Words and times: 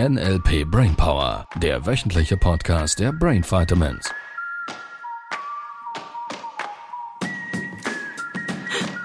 NLP 0.00 0.68
Brainpower, 0.68 1.46
der 1.62 1.86
wöchentliche 1.86 2.36
Podcast 2.36 2.98
der 2.98 3.12
Brain 3.12 3.44
Vitamins. 3.44 4.10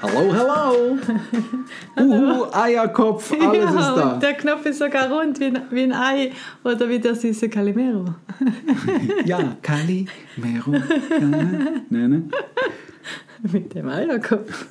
Hallo, 0.02 0.34
hallo. 0.34 0.98
Uh, 2.00 2.46
Eierkopf, 2.54 3.32
alles 3.34 3.72
ja, 3.72 3.80
ist 3.80 3.98
da. 3.98 4.20
Der 4.20 4.34
Knopf 4.34 4.66
ist 4.66 4.80
sogar 4.80 5.12
rund 5.12 5.40
wie 5.40 5.46
ein, 5.46 5.62
wie 5.70 5.84
ein 5.84 5.94
Ei 5.94 6.32
oder 6.64 6.90
wie 6.90 6.98
der 6.98 7.14
süße 7.14 7.50
Calimero. 7.50 8.16
ja, 9.26 9.58
Kali, 9.62 10.08
Mero. 10.38 10.72
Ne, 10.72 11.84
ne. 11.90 12.24
Mit 13.44 13.76
dem 13.76 13.90
Eierkopf. 13.90 14.66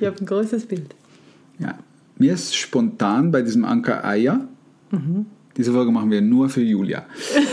ich 0.00 0.06
habe 0.06 0.16
ein 0.20 0.26
großes 0.26 0.66
Bild. 0.66 0.94
Ja. 1.58 1.78
Mir 2.18 2.34
ist 2.34 2.56
spontan 2.56 3.30
bei 3.30 3.42
diesem 3.42 3.64
Anker 3.64 4.04
Eier. 4.04 4.48
Diese 5.56 5.72
Folge 5.72 5.90
machen 5.90 6.10
wir 6.10 6.20
nur 6.20 6.48
für 6.48 6.62
Julia. 6.62 7.04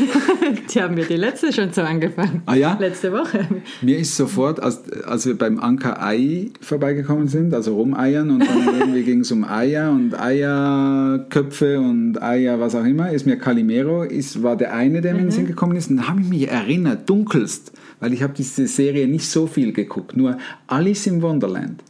Die 0.73 0.81
haben 0.81 0.95
wir 0.95 1.05
die 1.05 1.15
letzte 1.15 1.51
schon 1.51 1.73
so 1.73 1.81
angefangen. 1.81 2.43
Ah 2.45 2.53
ja? 2.53 2.77
Letzte 2.79 3.11
Woche. 3.11 3.47
Mir 3.81 3.97
ist 3.97 4.15
sofort, 4.15 4.61
als, 4.61 4.83
als 5.03 5.25
wir 5.25 5.35
beim 5.35 5.59
Anker 5.59 6.03
Ei 6.03 6.51
vorbeigekommen 6.61 7.27
sind, 7.27 7.53
also 7.53 7.75
rumeiern 7.75 8.29
und 8.29 8.47
dann 8.47 8.79
irgendwie 8.79 9.03
ging 9.05 9.21
es 9.21 9.31
um 9.31 9.43
Eier 9.43 9.91
und 9.91 10.19
Eierköpfe 10.19 11.79
und 11.79 12.21
Eier, 12.21 12.59
was 12.59 12.75
auch 12.75 12.85
immer, 12.85 13.11
ist 13.11 13.25
mir 13.25 13.37
Calimero, 13.37 14.03
ist, 14.03 14.43
war 14.43 14.55
der 14.55 14.75
eine, 14.75 15.01
der 15.01 15.13
mir 15.13 15.19
in 15.19 15.25
den 15.25 15.31
Sinn 15.31 15.47
gekommen 15.47 15.75
ist. 15.75 15.89
Und 15.89 15.97
dann 15.97 16.07
habe 16.07 16.21
ich 16.21 16.27
mich 16.27 16.47
erinnert, 16.47 17.09
dunkelst, 17.09 17.71
weil 17.99 18.13
ich 18.13 18.21
habe 18.21 18.33
diese 18.33 18.67
Serie 18.67 19.07
nicht 19.07 19.27
so 19.27 19.47
viel 19.47 19.73
geguckt, 19.73 20.15
nur 20.15 20.37
Alice 20.67 21.07
im 21.07 21.23
Wonderland 21.23 21.83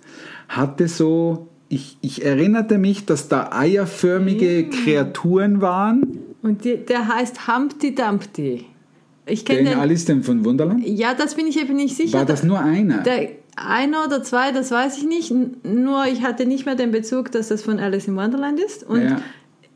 hatte 0.48 0.88
so, 0.88 1.50
ich, 1.70 1.98
ich 2.02 2.24
erinnerte 2.24 2.78
mich, 2.78 3.06
dass 3.06 3.28
da 3.28 3.50
eierförmige 3.52 4.70
Kreaturen 4.70 5.62
waren. 5.62 6.20
Und 6.42 6.64
die, 6.66 6.78
der 6.78 7.08
heißt 7.08 7.48
Humpty 7.48 7.96
Dumpty. 7.96 8.66
Ich 9.26 9.44
kenne 9.46 9.60
Den 9.60 9.66
den. 9.72 9.80
Alice 9.80 10.06
denn 10.06 10.22
von 10.24 10.46
Wunderland? 10.46 10.86
Ja, 10.88 11.16
das 11.16 11.36
bin 11.36 11.48
ich 11.48 11.60
eben 11.60 11.76
nicht 11.76 11.96
sicher. 11.96 12.20
War 12.20 12.26
das 12.26 12.44
nur 12.44 12.60
einer? 12.60 13.00
Der 13.00 13.30
einer 13.56 14.06
oder 14.06 14.22
zwei, 14.22 14.52
das 14.52 14.70
weiß 14.70 14.98
ich 14.98 15.06
nicht. 15.06 15.34
Nur 15.66 16.06
ich 16.06 16.22
hatte 16.22 16.46
nicht 16.46 16.66
mehr 16.68 16.76
den 16.76 16.92
Bezug, 16.92 17.32
dass 17.32 17.48
das 17.48 17.64
von 17.64 17.80
Alice 17.80 18.08
in 18.08 18.16
Wonderland 18.16 18.60
ist. 18.60 18.84
Und 18.84 19.02
Ja. 19.02 19.22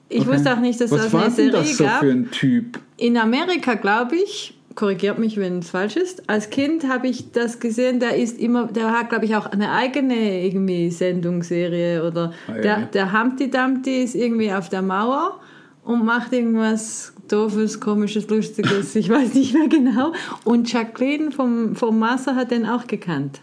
ich 0.10 0.22
Okay. 0.22 0.30
wusste 0.36 0.54
auch 0.54 0.60
nicht, 0.60 0.80
dass 0.80 0.92
Was 0.92 1.04
das 1.06 1.14
war 1.14 1.24
eine 1.24 1.32
Serie 1.32 1.52
das 1.52 1.78
so 1.78 1.84
gab. 1.86 2.00
für 2.02 2.12
ein 2.12 2.30
Typ? 2.30 2.80
In 2.98 3.18
Amerika, 3.18 3.74
glaube 3.74 4.16
ich, 4.18 4.59
korrigiert 4.76 5.18
mich, 5.20 5.38
wenn 5.38 5.60
es 5.60 5.70
falsch 5.72 5.96
ist. 5.96 6.30
Als 6.30 6.50
Kind 6.50 6.88
habe 6.88 7.08
ich 7.08 7.32
das 7.32 7.60
gesehen, 7.60 8.00
der 8.00 8.16
ist 8.16 8.40
immer, 8.40 8.68
der 8.68 8.92
hat, 8.92 9.10
glaube 9.10 9.26
ich, 9.26 9.36
auch 9.36 9.48
eine 9.48 9.72
eigene 9.72 10.46
irgendwie 10.46 10.90
Sendungsserie 10.92 12.06
oder 12.06 12.34
Ah, 12.48 12.56
ja. 12.56 12.62
der, 12.62 12.86
der 12.88 13.14
Humpty 13.20 13.50
Dumpty 13.50 14.04
ist 14.04 14.16
irgendwie 14.16 14.52
auf 14.54 14.70
der 14.70 14.82
Mauer 14.82 15.40
und 15.84 16.06
macht 16.06 16.34
irgendwas 16.34 17.14
Doofes, 17.28 17.80
Komisches, 17.80 18.28
Lustiges, 18.30 18.96
ich 18.96 19.10
weiß 19.10 19.34
nicht 19.34 19.54
mehr 19.54 19.68
genau. 19.68 20.14
Und 20.46 20.72
Jacqueline 20.72 21.32
vom, 21.32 21.76
vom 21.76 22.00
Master 22.00 22.36
hat 22.36 22.52
den 22.52 22.66
auch 22.66 22.88
gekannt. 22.88 23.42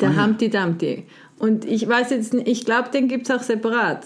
Der 0.00 0.10
Ah, 0.10 0.12
ja. 0.12 0.24
Humpty 0.24 0.48
Dumpty. 0.50 1.04
Und 1.38 1.64
ich 1.64 1.86
weiß 1.88 2.10
jetzt 2.10 2.34
ich 2.34 2.64
glaube, 2.64 2.90
den 2.90 3.08
gibt 3.08 3.28
es 3.28 3.36
auch 3.36 3.42
separat. 3.42 4.04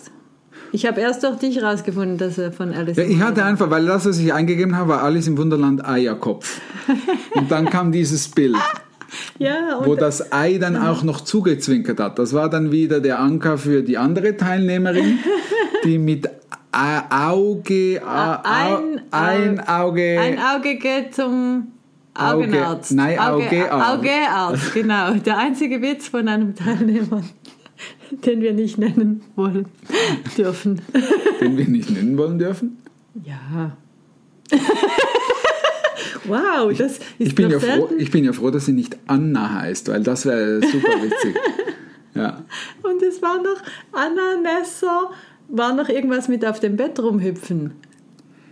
Ich 0.73 0.85
habe 0.87 1.01
erst 1.01 1.23
durch 1.25 1.37
dich 1.39 1.63
rausgefunden, 1.63 2.19
dass 2.19 2.37
er 2.39 2.53
von 2.53 2.75
Alice 2.75 2.97
Ja, 2.99 3.05
ich 3.05 3.21
hatte 3.21 3.45
einfach, 3.45 3.71
weil 3.71 3.87
das, 3.87 4.05
was 4.07 4.19
ich 4.19 4.33
eingegeben 4.35 4.77
habe, 4.77 4.91
war 4.91 5.03
Alice 5.03 5.27
im 5.27 5.39
Wunderland 5.39 5.87
Eierkopf. 5.87 6.61
Und 7.35 7.51
dann 7.51 7.71
kam 7.71 7.91
dieses 7.93 8.29
Bild, 8.29 8.57
ja, 9.39 9.81
wo 9.85 9.95
das 9.95 10.33
Ei 10.33 10.59
dann 10.59 10.77
auch 10.77 11.03
noch 11.03 11.23
zugezwinkert 11.23 11.99
hat. 12.01 12.19
Das 12.19 12.35
war 12.35 12.51
dann 12.51 12.71
wieder 12.71 13.01
der 13.01 13.19
Anker 13.19 13.57
für 13.59 13.83
die 13.83 13.97
andere 13.97 14.37
Teilnehmerin, 14.37 15.19
die 15.85 15.99
mit 15.99 16.29
Auge, 16.71 18.03
A- 18.05 18.43
Ein- 18.45 19.01
ein 19.11 19.69
Auge, 19.69 20.19
Ein 20.21 20.39
Auge 20.39 20.77
geht 20.77 21.15
zum 21.15 21.69
Auge- 22.15 22.45
Augenarzt. 22.47 22.93
nein, 22.93 23.19
Augearzt. 23.19 23.73
Augearzt, 23.99 24.75
genau. 24.75 25.13
Der 25.15 25.39
einzige 25.39 25.81
Witz 25.81 26.09
von 26.09 26.29
einem 26.29 26.55
Teilnehmer, 26.55 27.23
den 28.25 28.41
wir 28.41 28.53
nicht 28.53 28.79
nennen 28.79 29.23
wollen 29.37 29.67
dürfen. 30.37 30.81
den 31.41 31.57
wir 31.57 31.69
nicht 31.69 31.91
nennen 31.91 32.17
wollen 32.19 32.39
dürfen. 32.39 32.79
Ja. 33.25 33.77
wow, 36.25 36.73
das 36.77 36.93
ist 36.93 37.03
Ich 37.19 37.35
bin, 37.35 37.51
ja 37.51 37.59
froh, 37.61 37.89
ich 37.99 38.11
bin 38.11 38.25
ja 38.25 38.33
froh, 38.33 38.51
dass 38.51 38.67
sie 38.67 38.73
nicht 38.73 38.97
Anna 39.07 39.53
heißt, 39.61 39.89
weil 39.89 40.03
das 40.03 40.27
wäre 40.27 40.61
super 40.61 41.03
witzig. 41.03 41.35
Ja. 42.15 42.43
Und 42.83 43.03
es 43.03 43.21
war 43.23 43.37
noch 43.43 43.63
Anna 43.93 44.41
Nesser, 44.43 45.11
war 45.49 45.75
noch 45.75 45.89
irgendwas 45.89 46.29
mit 46.29 46.45
auf 46.45 46.61
dem 46.61 46.77
Bett 46.77 46.99
rumhüpfen. 47.01 47.73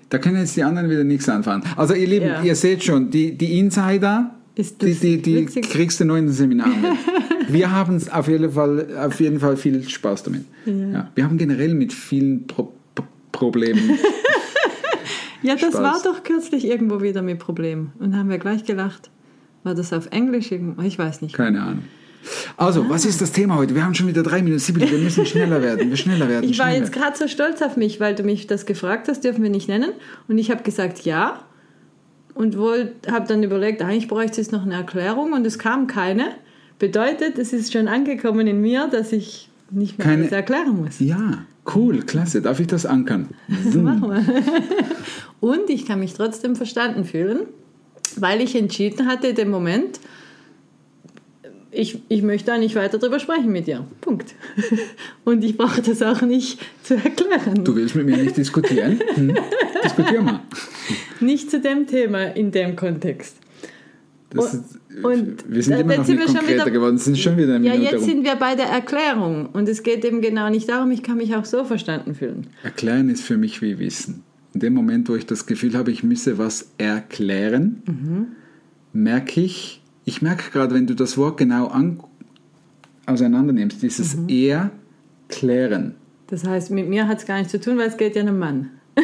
Da 0.09 0.19
können 0.19 0.37
jetzt 0.39 0.57
die 0.57 0.63
anderen 0.63 0.89
wieder 0.89 1.03
nichts 1.05 1.29
anfangen. 1.29 1.65
Also 1.77 1.95
ihr 1.95 2.07
Lieben, 2.07 2.27
Ja. 2.27 2.43
ihr 2.43 2.55
seht 2.55 2.85
schon, 2.85 3.11
die, 3.11 3.37
die 3.37 3.59
Insider, 3.59 4.36
Ist 4.57 4.81
die, 4.81 4.95
die, 4.95 5.21
die 5.21 5.37
witzig? 5.37 5.69
kriegst 5.69 6.01
du 6.01 6.05
nur 6.07 6.17
in 6.17 6.27
den 6.27 6.33
Seminaren. 6.33 6.99
Wir 7.49 7.71
haben 7.71 8.03
auf 8.11 8.27
jeden 8.27 8.51
Fall, 8.51 8.97
auf 8.99 9.21
jeden 9.21 9.39
Fall 9.39 9.57
viel 9.57 9.89
Spaß 9.89 10.25
damit. 10.25 10.45
Ja. 10.65 11.11
Wir 11.15 11.25
haben 11.25 11.39
generell 11.39 11.75
mit 11.75 11.93
vielen 11.93 12.47
Pro 12.47 12.73
Pro 12.95 13.05
Problemen. 13.31 13.99
Ja, 15.43 15.55
das 15.55 15.75
Spaß. 15.75 15.83
war 15.83 16.03
doch 16.03 16.25
kürzlich 16.25 16.65
irgendwo 16.65 17.03
wieder 17.03 17.23
mit 17.23 17.39
Problem. 17.39 17.93
Und 18.01 18.17
haben 18.17 18.31
wir 18.31 18.39
gleich 18.39 18.65
gelacht. 18.65 19.11
War 19.63 19.77
das 19.77 19.93
auf 19.93 20.09
Englisch? 20.11 20.51
Ich 20.51 20.99
weiß 20.99 21.23
nicht. 21.23 21.35
Keine 21.35 21.63
Ahnung. 21.63 21.85
Also, 22.57 22.89
was 22.89 23.05
ist 23.05 23.21
das 23.21 23.31
Thema 23.31 23.57
heute? 23.57 23.75
Wir 23.75 23.85
haben 23.85 23.95
schon 23.95 24.09
wieder 24.09 24.25
drei 24.25 24.43
Minuten. 24.43 24.59
Sibylle, 24.59 24.91
wir 24.91 24.99
müssen 24.99 25.25
schneller 25.25 25.63
werden. 25.63 25.89
Wir 25.89 25.97
schneller 25.97 26.29
werden. 26.29 26.51
Ich 26.51 26.59
war 26.59 26.67
schneller. 26.67 26.85
jetzt 26.85 26.93
gerade 26.93 27.17
so 27.17 27.29
stolz 27.29 27.63
auf 27.63 27.77
mich, 27.77 28.01
weil 28.01 28.17
du 28.17 28.25
mich 28.25 28.49
das 28.49 28.67
gefragt 28.67 29.07
hast, 29.07 29.23
dürfen 29.23 29.43
wir 29.45 29.51
nicht 29.51 29.69
nennen. 29.69 29.93
Und 30.27 30.39
ich 30.39 30.51
habe 30.51 30.65
gesagt 30.65 31.05
ja. 31.05 31.46
Und 32.37 32.57
habe 33.11 33.27
dann 33.27 33.43
überlegt, 33.43 33.83
eigentlich 33.83 34.09
bräuchte 34.09 34.41
es 34.41 34.53
noch 34.53 34.63
eine 34.63 34.75
Erklärung 34.75 35.33
und 35.33 35.47
es 35.47 35.59
kam 35.59 35.87
keine. 35.87 36.29
Bedeutet, 36.79 37.39
es 37.39 37.53
ist 37.55 37.73
schon 37.73 37.89
angekommen 37.89 38.47
in 38.47 38.61
mir, 38.61 38.89
dass 38.89 39.13
ich 39.13 39.49
nicht 39.71 39.97
mehr 39.99 40.07
Keine- 40.07 40.23
alles 40.23 40.33
erklären 40.33 40.77
muss. 40.77 41.01
Ja, 41.01 41.45
cool, 41.75 42.03
klasse. 42.03 42.43
Darf 42.43 42.61
ich 42.61 42.67
das 42.67 42.85
ankern? 42.87 43.31
Machen 43.75 44.03
wir. 44.11 44.23
Und 45.41 45.71
ich 45.71 45.87
kann 45.87 46.01
mich 46.01 46.13
trotzdem 46.15 46.55
verstanden 46.57 47.05
fühlen, 47.05 47.41
weil 48.17 48.41
ich 48.43 48.55
entschieden 48.55 49.07
hatte, 49.07 49.29
in 49.29 49.35
dem 49.37 49.51
Moment, 49.51 49.99
ich, 51.79 52.01
ich 52.09 52.23
möchte 52.23 52.47
da 52.47 52.59
nicht 52.59 52.75
weiter 52.75 52.99
drüber 52.99 53.19
sprechen 53.19 53.53
mit 53.53 53.67
dir. 53.67 53.85
Punkt. 54.01 54.35
Und 55.25 55.45
ich 55.45 55.57
brauche 55.57 55.83
das 55.83 56.03
auch 56.03 56.23
nicht 56.23 56.59
zu 56.83 56.95
erklären. 56.95 57.65
Du 57.65 57.75
willst 57.77 57.95
mit 57.97 58.07
mir 58.07 58.17
nicht 58.17 58.37
diskutieren? 58.37 59.01
Hm? 59.15 59.37
Diskutier 59.85 60.23
mal. 60.23 60.41
Nicht 61.21 61.51
zu 61.51 61.61
dem 61.61 61.87
Thema 61.87 62.25
in 62.35 62.51
dem 62.51 62.77
Kontext. 62.77 63.37
Das 64.31 64.55
Und- 64.55 64.61
ist, 64.65 65.05
und 65.05 65.45
wir 65.55 65.63
sind 65.63 65.79
immer 65.81 65.91
jetzt 65.93 65.99
noch 66.01 66.07
sind 66.07 66.17
nicht 66.19 66.27
konkreter 66.35 66.53
wieder- 66.63 66.71
geworden. 66.71 66.99
Sind 66.99 67.19
schon 67.19 67.37
wieder 67.37 67.55
eine 67.57 67.67
Ja, 67.67 67.73
Minute 67.75 67.93
jetzt 67.93 68.01
rum. 68.03 68.09
sind 68.11 68.25
wir 68.25 68.35
bei 68.37 68.55
der 68.55 68.67
Erklärung 68.67 69.47
und 69.53 69.69
es 69.69 69.83
geht 69.83 70.05
eben 70.05 70.21
genau 70.23 70.49
nicht 70.51 70.69
darum, 70.69 70.91
ich 70.91 71.03
kann 71.03 71.19
mich 71.19 71.35
auch 71.37 71.45
so 71.45 71.65
verstanden 71.65 72.15
fühlen. 72.15 72.47
Erklären 72.63 73.09
ist 73.11 73.23
für 73.23 73.37
mich 73.37 73.61
wie 73.63 73.79
Wissen. 73.79 74.23
In 74.55 74.61
dem 74.61 74.73
Moment, 74.75 75.09
wo 75.11 75.15
ich 75.15 75.27
das 75.27 75.45
Gefühl 75.47 75.75
habe, 75.77 75.91
ich 75.91 76.03
müsse 76.03 76.39
was 76.39 76.71
erklären, 76.79 77.83
Mhm. 77.87 78.27
merke 78.95 79.41
ich, 79.43 79.83
ich 80.07 80.23
merke 80.23 80.51
gerade, 80.51 80.75
wenn 80.75 80.87
du 80.87 80.95
das 80.95 81.19
Wort 81.19 81.37
genau 81.37 81.67
an, 81.67 82.01
auseinander 83.05 83.53
nimmst, 83.53 83.83
dieses 83.83 84.17
Mhm. 84.17 84.29
erklären. 85.29 85.95
Das 86.29 86.45
heißt, 86.47 86.71
mit 86.71 86.89
mir 86.89 87.07
hat 87.07 87.19
es 87.19 87.27
gar 87.27 87.37
nichts 87.37 87.53
zu 87.53 87.61
tun, 87.61 87.77
weil 87.77 87.89
es 87.89 87.97
geht 87.99 88.17
ja 88.17 88.23
einem 88.23 88.39
Mann. 88.39 88.71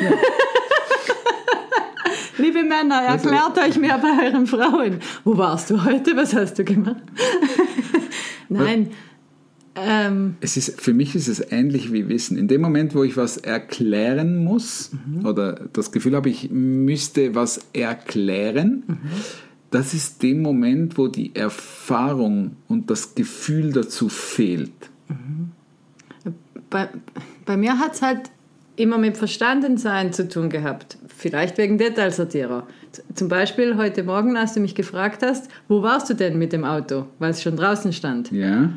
Liebe 2.39 2.63
Männer, 2.65 3.03
erklärt 3.03 3.59
euch 3.59 3.79
mehr 3.79 3.99
bei 3.99 4.27
euren 4.27 4.47
Frauen. 4.47 4.99
Wo 5.25 5.37
warst 5.37 5.71
du 5.71 5.85
heute? 5.85 6.17
Was 6.17 6.35
hast 6.35 6.59
du 6.59 6.65
gemacht? 6.65 6.97
Nein. 8.49 8.91
Ähm, 9.75 10.37
Es 10.41 10.57
ist, 10.57 10.81
für 10.81 10.93
mich 10.93 11.15
ist 11.15 11.29
es 11.29 11.41
ähnlich 11.53 11.93
wie 11.93 12.09
Wissen. 12.09 12.37
In 12.37 12.49
dem 12.49 12.61
Moment, 12.61 12.95
wo 12.95 13.05
ich 13.05 13.17
was 13.17 13.37
erklären 13.37 14.43
muss 14.45 14.91
Mhm. 14.93 15.25
oder 15.27 15.69
das 15.73 15.93
Gefühl 15.93 16.15
habe, 16.17 16.29
ich 16.31 16.51
müsste 16.51 17.35
was 17.35 17.61
erklären, 17.73 18.83
Mhm. 18.87 18.99
Das 19.73 19.95
ist 19.95 20.23
dem 20.23 20.43
Moment, 20.43 20.97
wo 20.97 21.09
die 21.09 21.35
Erfahrung 21.35 22.57
und 22.69 22.91
das 22.91 23.15
Gefühl 23.15 23.73
dazu 23.73 24.09
fehlt. 24.09 24.73
bei, 26.71 26.89
bei 27.45 27.57
mir 27.57 27.79
hat 27.79 27.95
es 27.95 28.03
halt 28.03 28.31
immer 28.77 28.99
mit 28.99 29.17
Verstandensein 29.17 30.13
zu 30.13 30.29
tun 30.29 30.49
gehabt. 30.49 30.99
Vielleicht 31.09 31.59
wegen 31.59 31.79
Detailsortierer. 31.79 32.67
Zum 33.15 33.29
Beispiel 33.29 33.77
heute 33.77 34.03
Morgen, 34.05 34.37
als 34.37 34.55
du 34.55 34.61
mich 34.61 34.75
gefragt 34.75 35.23
hast, 35.23 35.51
wo 35.69 35.83
warst 35.83 36.09
du 36.09 36.15
denn 36.15 36.39
mit 36.39 36.53
dem 36.53 36.65
Auto, 36.65 37.07
weil 37.19 37.31
es 37.31 37.43
schon 37.43 37.57
draußen 37.57 37.93
stand. 37.93 38.31
Ja? 38.31 38.71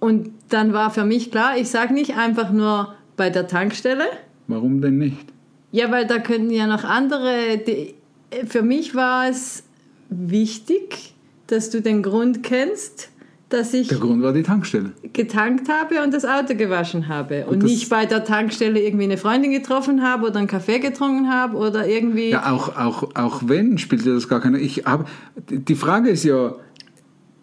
Und 0.00 0.30
dann 0.48 0.72
war 0.72 0.90
für 0.90 1.04
mich 1.04 1.30
klar, 1.30 1.56
ich 1.56 1.68
sage 1.68 1.94
nicht 1.94 2.16
einfach 2.16 2.50
nur 2.50 2.94
bei 3.16 3.30
der 3.30 3.46
Tankstelle, 3.46 4.04
Warum 4.48 4.80
denn 4.80 4.98
nicht? 4.98 5.32
Ja, 5.70 5.90
weil 5.90 6.06
da 6.06 6.18
könnten 6.18 6.50
ja 6.50 6.66
noch 6.66 6.84
andere. 6.84 7.58
Die, 7.66 7.94
für 8.46 8.62
mich 8.62 8.94
war 8.94 9.28
es 9.28 9.64
wichtig, 10.16 11.14
dass 11.46 11.70
du 11.70 11.80
den 11.80 12.02
Grund 12.02 12.42
kennst, 12.42 13.08
dass 13.48 13.74
ich 13.74 13.88
Der 13.88 13.98
Grund 13.98 14.22
war 14.22 14.32
die 14.32 14.42
Tankstelle. 14.42 14.92
getankt 15.12 15.68
habe 15.68 16.02
und 16.02 16.14
das 16.14 16.24
Auto 16.24 16.54
gewaschen 16.54 17.08
habe. 17.08 17.44
Und, 17.46 17.62
das- 17.62 17.70
nicht 17.70 17.90
bei 17.90 18.06
der 18.06 18.24
Tankstelle 18.24 18.80
irgendwie 18.80 19.04
eine 19.04 19.18
Freundin 19.18 19.50
getroffen 19.52 20.02
habe 20.02 20.26
oder 20.28 20.38
einen 20.38 20.48
Kaffee 20.48 20.78
getrunken 20.78 21.30
habe 21.30 21.56
oder 21.58 21.86
irgendwie. 21.86 22.30
Ja, 22.30 22.50
auch, 22.50 22.76
auch, 22.76 23.14
auch 23.14 23.42
wenn, 23.46 23.76
spielt 23.76 24.06
das 24.06 24.28
gar 24.28 24.40
keine. 24.40 24.58
Ich 24.58 24.84
hab, 24.86 25.06
die 25.50 25.74
Frage 25.74 26.08
ist 26.08 26.24
ja, 26.24 26.54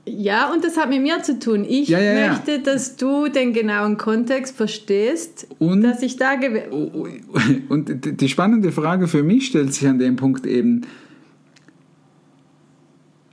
Ja, 0.07 0.51
und 0.51 0.63
das 0.63 0.75
hat 0.77 0.89
mit 0.89 1.03
mir 1.03 1.21
zu 1.21 1.37
tun. 1.37 1.63
Ich 1.69 1.89
Ja, 1.89 1.99
ja, 1.99 2.13
ja. 2.13 2.27
möchte, 2.29 2.57
dass 2.59 2.95
du 2.95 3.27
den 3.27 3.53
genauen 3.53 3.97
Kontext 3.97 4.57
verstehst, 4.57 5.45
Und- 5.59 5.83
dass 5.83 6.01
ich 6.01 6.17
da 6.17 6.33
gew 6.33 6.57
und 7.69 8.19
die- 8.19 8.29
spannende 8.29 8.71
Frage 8.71 9.07
für 9.07 9.21
mich 9.21 9.45
stellt 9.45 9.71
sich 9.75 9.87
an 9.87 9.99
dem 9.99 10.15
Punkt 10.15 10.47
eben, 10.47 10.81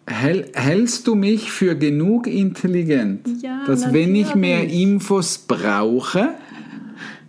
hältst 0.07 1.07
du 1.07 1.15
mich 1.15 1.51
für 1.51 1.75
genug 1.75 2.27
intelligent, 2.27 3.27
Ja, 3.43 3.65
dass 3.67 3.93
wenn 3.93 4.15
ich 4.15 4.35
mehr. 4.35 4.65
Infos 4.65 5.39
brauche, 5.39 6.31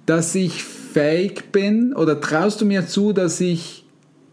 dass 0.06 0.36
ich 0.36 0.64
fähig 0.64 1.52
bin 1.52 1.94
oder 1.94 2.22
traust 2.22 2.62
du 2.62 2.66
mir 2.66 2.88
zu, 2.88 3.14
dass 3.14 3.42
ich 3.42 3.87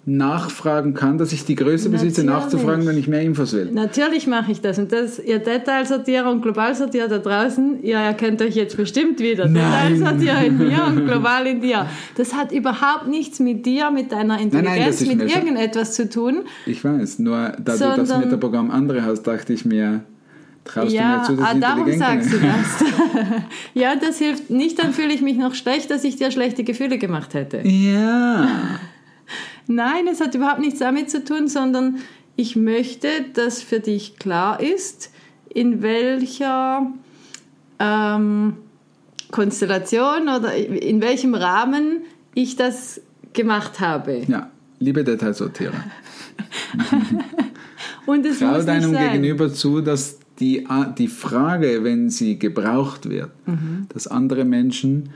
nachfragen 0.06 0.92
kann, 0.92 1.16
dass 1.16 1.32
ich 1.32 1.44
die 1.46 1.54
Größe 1.54 1.88
besitze, 1.88 2.24
Natürlich. 2.24 2.44
nachzufragen, 2.44 2.86
wenn 2.86 2.98
ich 2.98 3.08
mehr 3.08 3.22
Infos 3.22 3.54
will? 3.54 3.70
Natürlich 3.72 4.26
mache 4.26 4.52
ich 4.52 4.60
das. 4.60 4.78
Und 4.78 4.92
das, 4.92 5.18
ihr 5.18 5.38
Detailsortierer 5.38 6.30
und 6.30 6.42
Globalsortierer 6.42 7.08
da 7.08 7.18
draußen, 7.18 7.82
ihr 7.82 7.96
erkennt 7.96 8.42
euch 8.42 8.54
jetzt 8.54 8.76
bestimmt 8.76 9.18
wieder. 9.20 9.48
Nein. 9.48 9.94
Detailsortierer 9.94 10.44
in 10.44 10.58
mir 10.58 10.84
und 10.86 11.06
global 11.06 11.46
in 11.46 11.60
dir. 11.62 11.86
Das 12.16 12.34
hat 12.34 12.52
überhaupt 12.52 13.08
nichts 13.08 13.40
mit 13.40 13.64
dir, 13.64 13.90
mit 13.90 14.12
deiner 14.12 14.38
Intelligenz, 14.40 14.76
nein, 14.76 14.88
ist 14.90 15.06
mit 15.06 15.30
schon- 15.30 15.40
irgendetwas 15.40 15.94
zu 15.94 16.08
tun. 16.08 16.42
Ich 16.66 16.84
weiß, 16.84 17.18
nur 17.20 17.52
da 17.58 17.72
du 17.72 17.78
das 17.78 17.78
Sondern- 17.78 18.20
Metaprogramm 18.20 18.70
andere 18.70 19.02
hast, 19.04 19.22
dachte 19.22 19.54
ich 19.54 19.64
mir, 19.64 20.02
traust 20.64 20.92
ja, 20.92 21.14
du 21.14 21.18
mir 21.18 21.24
zu, 21.24 21.36
dass 21.36 21.46
ah, 21.46 21.52
ich 21.54 21.60
darum 21.60 21.92
sagst 21.98 22.32
du 22.32 22.36
das. 22.38 22.84
ja, 23.74 23.96
das 23.96 24.18
hilft 24.18 24.50
nicht, 24.50 24.82
dann 24.82 24.92
fühle 24.92 25.14
ich 25.14 25.22
mich 25.22 25.38
noch 25.38 25.54
schlecht, 25.54 25.90
dass 25.90 26.04
ich 26.04 26.16
dir 26.16 26.30
schlechte 26.30 26.62
Gefühle 26.62 26.98
gemacht 26.98 27.32
hätte. 27.32 27.66
Ja. 27.66 28.48
Nein, 29.66 30.06
es 30.10 30.20
hat 30.20 30.34
überhaupt 30.34 30.60
nichts 30.60 30.78
damit 30.78 31.10
zu 31.10 31.24
tun, 31.24 31.48
sondern 31.48 31.96
ich 32.36 32.56
möchte, 32.56 33.08
dass 33.32 33.62
für 33.62 33.80
dich 33.80 34.16
klar 34.18 34.60
ist, 34.60 35.10
in 35.48 35.82
welcher 35.82 36.90
ähm, 37.78 38.56
Konstellation 39.30 40.22
oder 40.28 40.54
in 40.54 41.00
welchem 41.00 41.34
Rahmen 41.34 42.02
ich 42.34 42.56
das 42.56 43.00
gemacht 43.32 43.80
habe. 43.80 44.22
Ja, 44.28 44.50
liebe 44.80 45.04
Detailsortierer, 45.04 45.72
Und 48.06 48.26
es 48.26 48.38
trau 48.38 48.60
deinem 48.62 48.92
sein. 48.92 49.12
Gegenüber 49.12 49.52
zu, 49.52 49.80
dass 49.80 50.18
die, 50.40 50.66
die 50.98 51.08
Frage, 51.08 51.84
wenn 51.84 52.10
sie 52.10 52.38
gebraucht 52.38 53.08
wird, 53.08 53.30
Mhm. 53.46 53.86
dass 53.92 54.06
andere 54.06 54.44
Menschen 54.44 55.10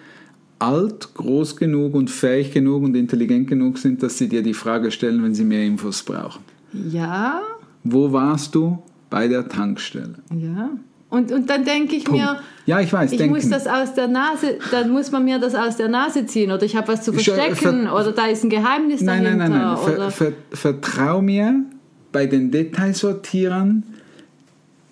alt, 0.59 1.15
groß 1.15 1.57
genug 1.57 1.95
und 1.95 2.11
fähig 2.11 2.53
genug 2.53 2.83
und 2.83 2.97
intelligent 2.97 3.49
genug 3.49 3.79
sind, 3.79 4.03
dass 4.03 4.19
sie 4.19 4.29
dir 4.29 4.43
die 4.43 4.55
Frage 4.55 4.91
stellen, 4.91 5.23
wenn 5.23 5.35
sie 5.35 5.45
mehr 5.45 5.65
Infos 5.65 6.03
brauchen. 6.03 6.43
Ja, 6.91 7.41
Wo 7.85 8.13
warst 8.13 8.55
du 8.55 8.79
bei 9.11 9.29
der 9.29 9.49
Tankstelle? 9.49 10.15
ja. 10.31 10.71
Und, 11.11 11.33
und 11.33 11.49
dann 11.49 11.65
denke 11.65 11.97
ich 11.97 12.05
Punkt. 12.05 12.21
mir, 12.21 12.39
Ja, 12.67 12.81
ich 12.81 12.93
weiß, 12.93 13.13
ich 13.13 13.17
denken. 13.17 13.35
muss 13.35 13.49
das 13.49 13.67
aus 13.67 13.95
der 13.95 14.09
Nase, 14.09 14.59
dann 14.71 14.91
muss 14.91 15.11
man 15.11 15.25
mir 15.25 15.39
das 15.39 15.55
aus 15.55 15.79
der 15.79 15.89
Nase 15.89 16.27
ziehen 16.27 16.53
oder 16.53 16.65
ich 16.65 16.77
habe 16.77 16.87
was 16.89 17.03
zu 17.03 17.15
Schau, 17.19 17.33
verstecken 17.33 17.87
ver- 17.87 17.95
oder 17.95 18.13
da 18.13 18.27
ist 18.27 18.45
ein 18.45 18.51
Geheimnis 18.51 19.01
Nein, 19.01 19.23
nein, 19.23 19.39
dahinter. 19.39 19.59
nein, 19.59 19.69
nein. 19.69 19.77
Ver, 19.79 19.95
oder 19.97 20.11
ver, 20.11 20.33
vertrau 20.53 21.23
mir, 21.23 21.65
bei 22.13 22.27
den 22.27 22.51
Detailsortierern 22.51 23.85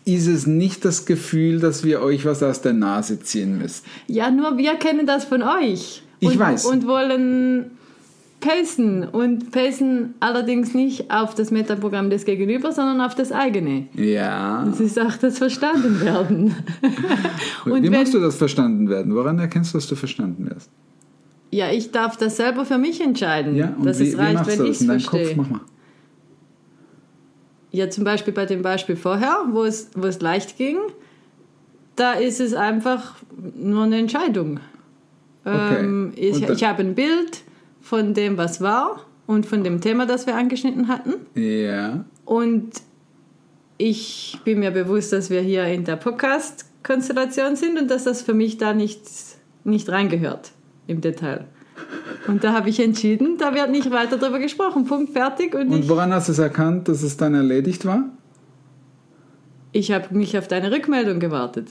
ist 0.07 0.29
es 0.29 0.47
nicht 0.47 0.85
das 0.85 1.05
Gefühl, 1.05 1.59
dass 1.59 1.85
wir 1.85 2.01
euch 2.01 2.25
was 2.25 2.43
aus 2.43 2.63
der 2.63 2.73
Nase 2.73 3.21
ziehen 3.21 3.59
müssen. 3.59 3.85
Ja, 4.07 4.31
nur 4.31 4.57
wir 4.57 4.77
kennen 4.77 5.05
das 5.05 5.25
von 5.25 5.43
euch. 5.43 6.03
Ich 6.21 6.31
und, 6.31 6.39
weiß. 6.39 6.65
Und 6.65 6.87
wollen 6.87 7.73
pacen. 8.39 9.03
Und 9.03 9.51
pacen 9.51 10.15
allerdings 10.21 10.75
nicht 10.75 11.11
auf 11.11 11.35
das 11.35 11.51
Metaprogramm 11.51 12.09
des 12.09 12.25
Gegenüber, 12.25 12.71
sondern 12.71 13.01
auf 13.01 13.17
das 13.17 13.33
eigene. 13.33 13.89
Ja. 13.95 14.65
Das 14.65 14.79
ist 14.79 14.99
auch 14.99 15.17
das 15.17 15.39
Verstandenwerden. 15.39 16.55
und 17.65 17.83
Wie 17.83 17.91
machst 17.91 18.15
du 18.15 18.21
das 18.21 18.37
verstanden 18.37 18.89
werden? 18.89 19.13
Woran 19.13 19.41
erkennst 19.41 19.75
du, 19.75 19.79
dass 19.79 19.89
du 19.89 19.97
verstanden 19.97 20.49
wirst? 20.49 20.71
Ja, 21.51 21.71
ich 21.73 21.91
darf 21.91 22.17
das 22.17 22.37
selber 22.37 22.65
für 22.65 22.79
mich 22.79 23.01
entscheiden. 23.01 23.57
Ja, 23.57 23.75
und 23.77 23.85
dass 23.85 23.99
wie, 23.99 24.09
es 24.09 24.13
wie 24.13 24.21
reicht, 24.21 24.35
machst 24.35 24.51
wenn 24.51 24.59
du 24.59 24.65
ich 24.65 24.71
das 24.71 24.77
es 24.77 24.83
in 24.83 24.89
deinem 24.89 25.03
Kopf? 25.03 25.11
verstehe. 25.11 25.37
Mach 25.37 25.51
mal. 25.51 25.61
Ja, 27.77 27.91
zum 27.91 28.05
Beispiel 28.05 28.33
bei 28.33 28.47
dem 28.47 28.63
Beispiel 28.63 28.97
vorher, 28.97 29.45
wo 29.51 29.63
es, 29.63 29.91
wo 29.95 30.07
es 30.07 30.23
leicht 30.23 30.57
ging, 30.57 30.79
da 31.95 32.15
ist 32.15 32.41
es 32.41 32.55
einfach 32.55 33.17
nur 33.55 33.85
eine 33.85 33.99
Entscheidung. 33.99 34.61
Okay. 35.45 35.81
Ähm, 35.81 36.15
ich, 36.17 36.43
ich 36.43 36.65
habe 36.65 36.83
ein 36.83 36.95
Bild 36.95 37.43
von 37.83 38.15
dem, 38.15 38.39
was 38.39 38.63
war 38.63 39.05
und 39.27 39.45
von 39.45 39.63
dem 39.63 39.83
Thema, 39.83 40.07
das 40.07 40.27
wir 40.27 40.37
angeschnitten 40.37 40.89
hatten. 40.89 41.17
Ja. 41.35 42.07
Und 42.25 42.71
ich 43.77 44.39
bin 44.43 44.61
mir 44.61 44.71
bewusst, 44.71 45.13
dass 45.13 45.29
wir 45.29 45.43
hier 45.43 45.67
in 45.67 45.85
der 45.85 45.97
Podcast-Konstellation 45.97 47.57
sind 47.57 47.79
und 47.79 47.91
dass 47.91 48.05
das 48.05 48.23
für 48.23 48.33
mich 48.33 48.57
da 48.57 48.73
nicht, 48.73 49.03
nicht 49.65 49.91
reingehört 49.91 50.53
im 50.87 51.03
Detail. 51.03 51.45
Und 52.29 52.43
da 52.45 52.53
habe 52.53 52.69
ich 52.69 52.81
entschieden, 52.81 53.37
da 53.39 53.55
wird 53.55 53.71
nicht 53.71 53.91
weiter 53.91 54.17
darüber 54.19 54.39
gesprochen. 54.39 54.85
Punkt, 54.85 55.13
fertig. 55.13 55.55
Und, 55.55 55.69
Und 55.71 55.89
woran 55.89 56.13
hast 56.13 56.29
du 56.29 56.33
es 56.33 56.39
erkannt, 56.39 56.89
dass 56.89 57.03
es 57.03 57.17
dann 57.17 57.35
erledigt 57.35 57.85
war? 57.85 58.05
ich 59.73 59.93
habe 59.93 60.17
nicht 60.17 60.39
auf 60.39 60.49
deine 60.49 60.71
Rückmeldung 60.73 61.21
gewartet. 61.21 61.69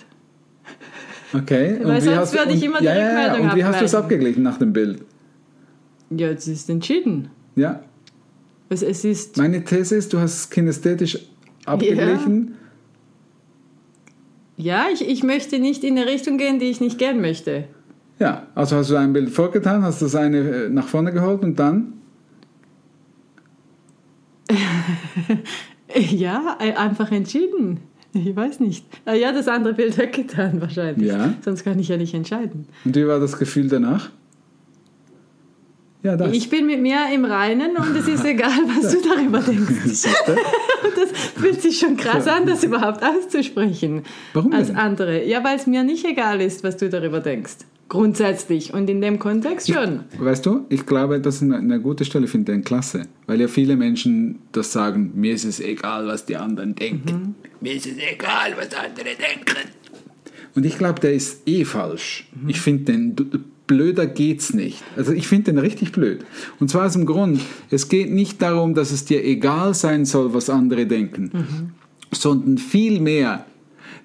Okay. 1.34 1.80
Weil 1.82 2.02
sonst 2.02 2.18
hast 2.18 2.34
du- 2.34 2.38
würde 2.38 2.52
ich 2.52 2.58
und- 2.58 2.64
immer 2.66 2.80
die 2.80 2.86
ja, 2.86 2.94
ja, 2.96 3.00
ja. 3.00 3.08
Rückmeldung 3.08 3.50
Und 3.50 3.56
wie 3.56 3.64
hast 3.66 3.82
du 3.82 3.86
es 3.86 3.96
abgeglichen 3.96 4.44
nach 4.44 4.60
dem 4.60 4.74
Bild? 4.74 5.02
Ja, 6.12 6.28
es 6.30 6.48
ist 6.48 6.70
entschieden. 6.70 7.30
Ja. 7.56 7.82
Es, 8.70 8.84
es 8.84 9.04
ist. 9.06 9.38
Meine 9.38 9.64
These 9.64 9.96
ist, 9.96 10.14
du 10.14 10.20
hast 10.20 10.34
es 10.36 10.50
kinästhetisch 10.52 11.18
abgeglichen. 11.66 12.56
Ja, 14.58 14.86
ich, 14.94 15.08
ich 15.08 15.24
möchte 15.24 15.58
nicht 15.60 15.84
in 15.84 15.98
eine 15.98 16.06
Richtung 16.08 16.38
gehen, 16.38 16.60
die 16.60 16.66
ich 16.66 16.80
nicht 16.80 16.98
gern 17.00 17.20
möchte. 17.22 17.66
Ja, 18.20 18.48
also 18.56 18.78
hast 18.78 18.90
du 18.92 18.96
ein 18.96 19.12
Bild 19.14 19.30
vorgetan, 19.30 19.84
hast 19.84 20.02
das 20.02 20.16
eine 20.16 20.38
äh, 20.38 20.70
nach 20.70 20.88
vorne 20.88 21.12
geholt 21.12 21.42
und 21.44 21.58
dann? 21.60 21.94
Ja, 26.12 26.58
ein- 26.60 26.76
einfach 26.76 27.12
entschieden. 27.12 27.80
Ich 28.14 28.36
weiß 28.36 28.60
nicht. 28.60 28.86
Ah 29.06 29.14
Ja, 29.14 29.32
das 29.32 29.48
andere 29.48 29.74
Bild 29.74 29.98
weggetan 29.98 30.60
wahrscheinlich. 30.62 31.08
Ja. 31.10 31.34
Sonst 31.44 31.64
kann 31.64 31.80
ich 31.80 31.88
ja 31.90 31.98
nicht 31.98 32.14
entscheiden. 32.14 32.68
Und 32.84 32.96
wie 32.96 33.08
war 33.08 33.20
das 33.20 33.38
Gefühl 33.38 33.68
danach? 33.70 34.10
Ja. 36.06 36.24
Ich 36.32 36.52
bin 36.52 36.68
mit 36.68 36.82
mir 36.84 37.08
im 37.12 37.26
Reinen 37.26 37.78
und 37.78 37.98
es 37.98 38.08
ist 38.08 38.24
egal, 38.24 38.60
was 38.68 38.94
du 38.94 39.02
darüber 39.02 39.40
denkst. 39.40 40.04
Das 40.96 41.20
fühlt 41.32 41.62
sich 41.62 41.80
schon 41.80 41.98
krass 41.98 42.28
an, 42.28 42.46
das 42.46 42.64
überhaupt 42.64 43.04
auszusprechen. 43.04 44.04
Warum 44.34 44.54
Als 44.54 44.68
denn? 44.68 44.78
andere. 44.78 45.26
Ja, 45.26 45.44
weil 45.44 45.58
es 45.58 45.68
mir 45.68 45.84
nicht 45.84 46.06
egal 46.06 46.42
ist, 46.42 46.64
was 46.64 46.78
du 46.78 46.90
darüber 46.90 47.20
denkst. 47.20 47.58
Grundsätzlich. 47.90 48.74
Und 48.74 48.90
in 48.90 49.02
dem 49.02 49.20
Kontext 49.20 49.72
schon. 49.72 50.02
Weißt 50.18 50.46
du, 50.46 50.66
ich 50.70 50.86
glaube, 50.86 51.20
das 51.20 51.36
ist 51.36 51.42
eine, 51.44 51.58
eine 51.58 51.82
gute 51.82 52.06
Stelle, 52.06 52.28
finde 52.28 52.56
ich, 52.56 52.64
klasse. 52.64 53.08
Weil 53.26 53.42
ja 53.42 53.48
viele 53.48 53.76
Menschen 53.76 54.40
das 54.52 54.72
sagen, 54.72 55.12
mir 55.16 55.34
ist 55.34 55.44
es 55.44 55.60
egal, 55.60 56.08
was 56.08 56.26
die 56.26 56.38
anderen 56.38 56.76
denken. 56.76 57.36
Mir 57.62 57.74
ist 57.74 57.88
es 57.88 57.98
egal, 57.98 58.54
was 58.58 58.74
andere 58.74 59.16
denken. 59.18 59.70
Und 60.56 60.66
ich 60.66 60.78
glaube, 60.78 61.00
der 61.00 61.14
ist 61.14 61.48
eh 61.48 61.66
falsch. 61.66 62.28
Ich 62.48 62.62
finde 62.62 62.94
den, 62.94 63.16
blöder 63.68 64.06
geht's 64.06 64.54
nicht. 64.54 64.84
Also 64.96 65.12
ich 65.12 65.28
finde 65.28 65.52
den 65.52 65.60
richtig 65.60 65.92
blöd. 65.92 66.26
Und 66.60 66.70
zwar 66.70 66.86
aus 66.86 66.94
dem 66.94 67.06
Grund, 67.06 67.42
es 67.72 67.90
geht 67.90 68.12
nicht 68.12 68.42
darum, 68.42 68.74
dass 68.74 68.92
es 68.92 69.06
dir 69.06 69.24
egal 69.24 69.74
sein 69.74 70.06
soll, 70.06 70.34
was 70.34 70.50
andere 70.50 70.86
denken, 70.86 71.74
sondern 72.12 72.58
vielmehr, 72.58 73.46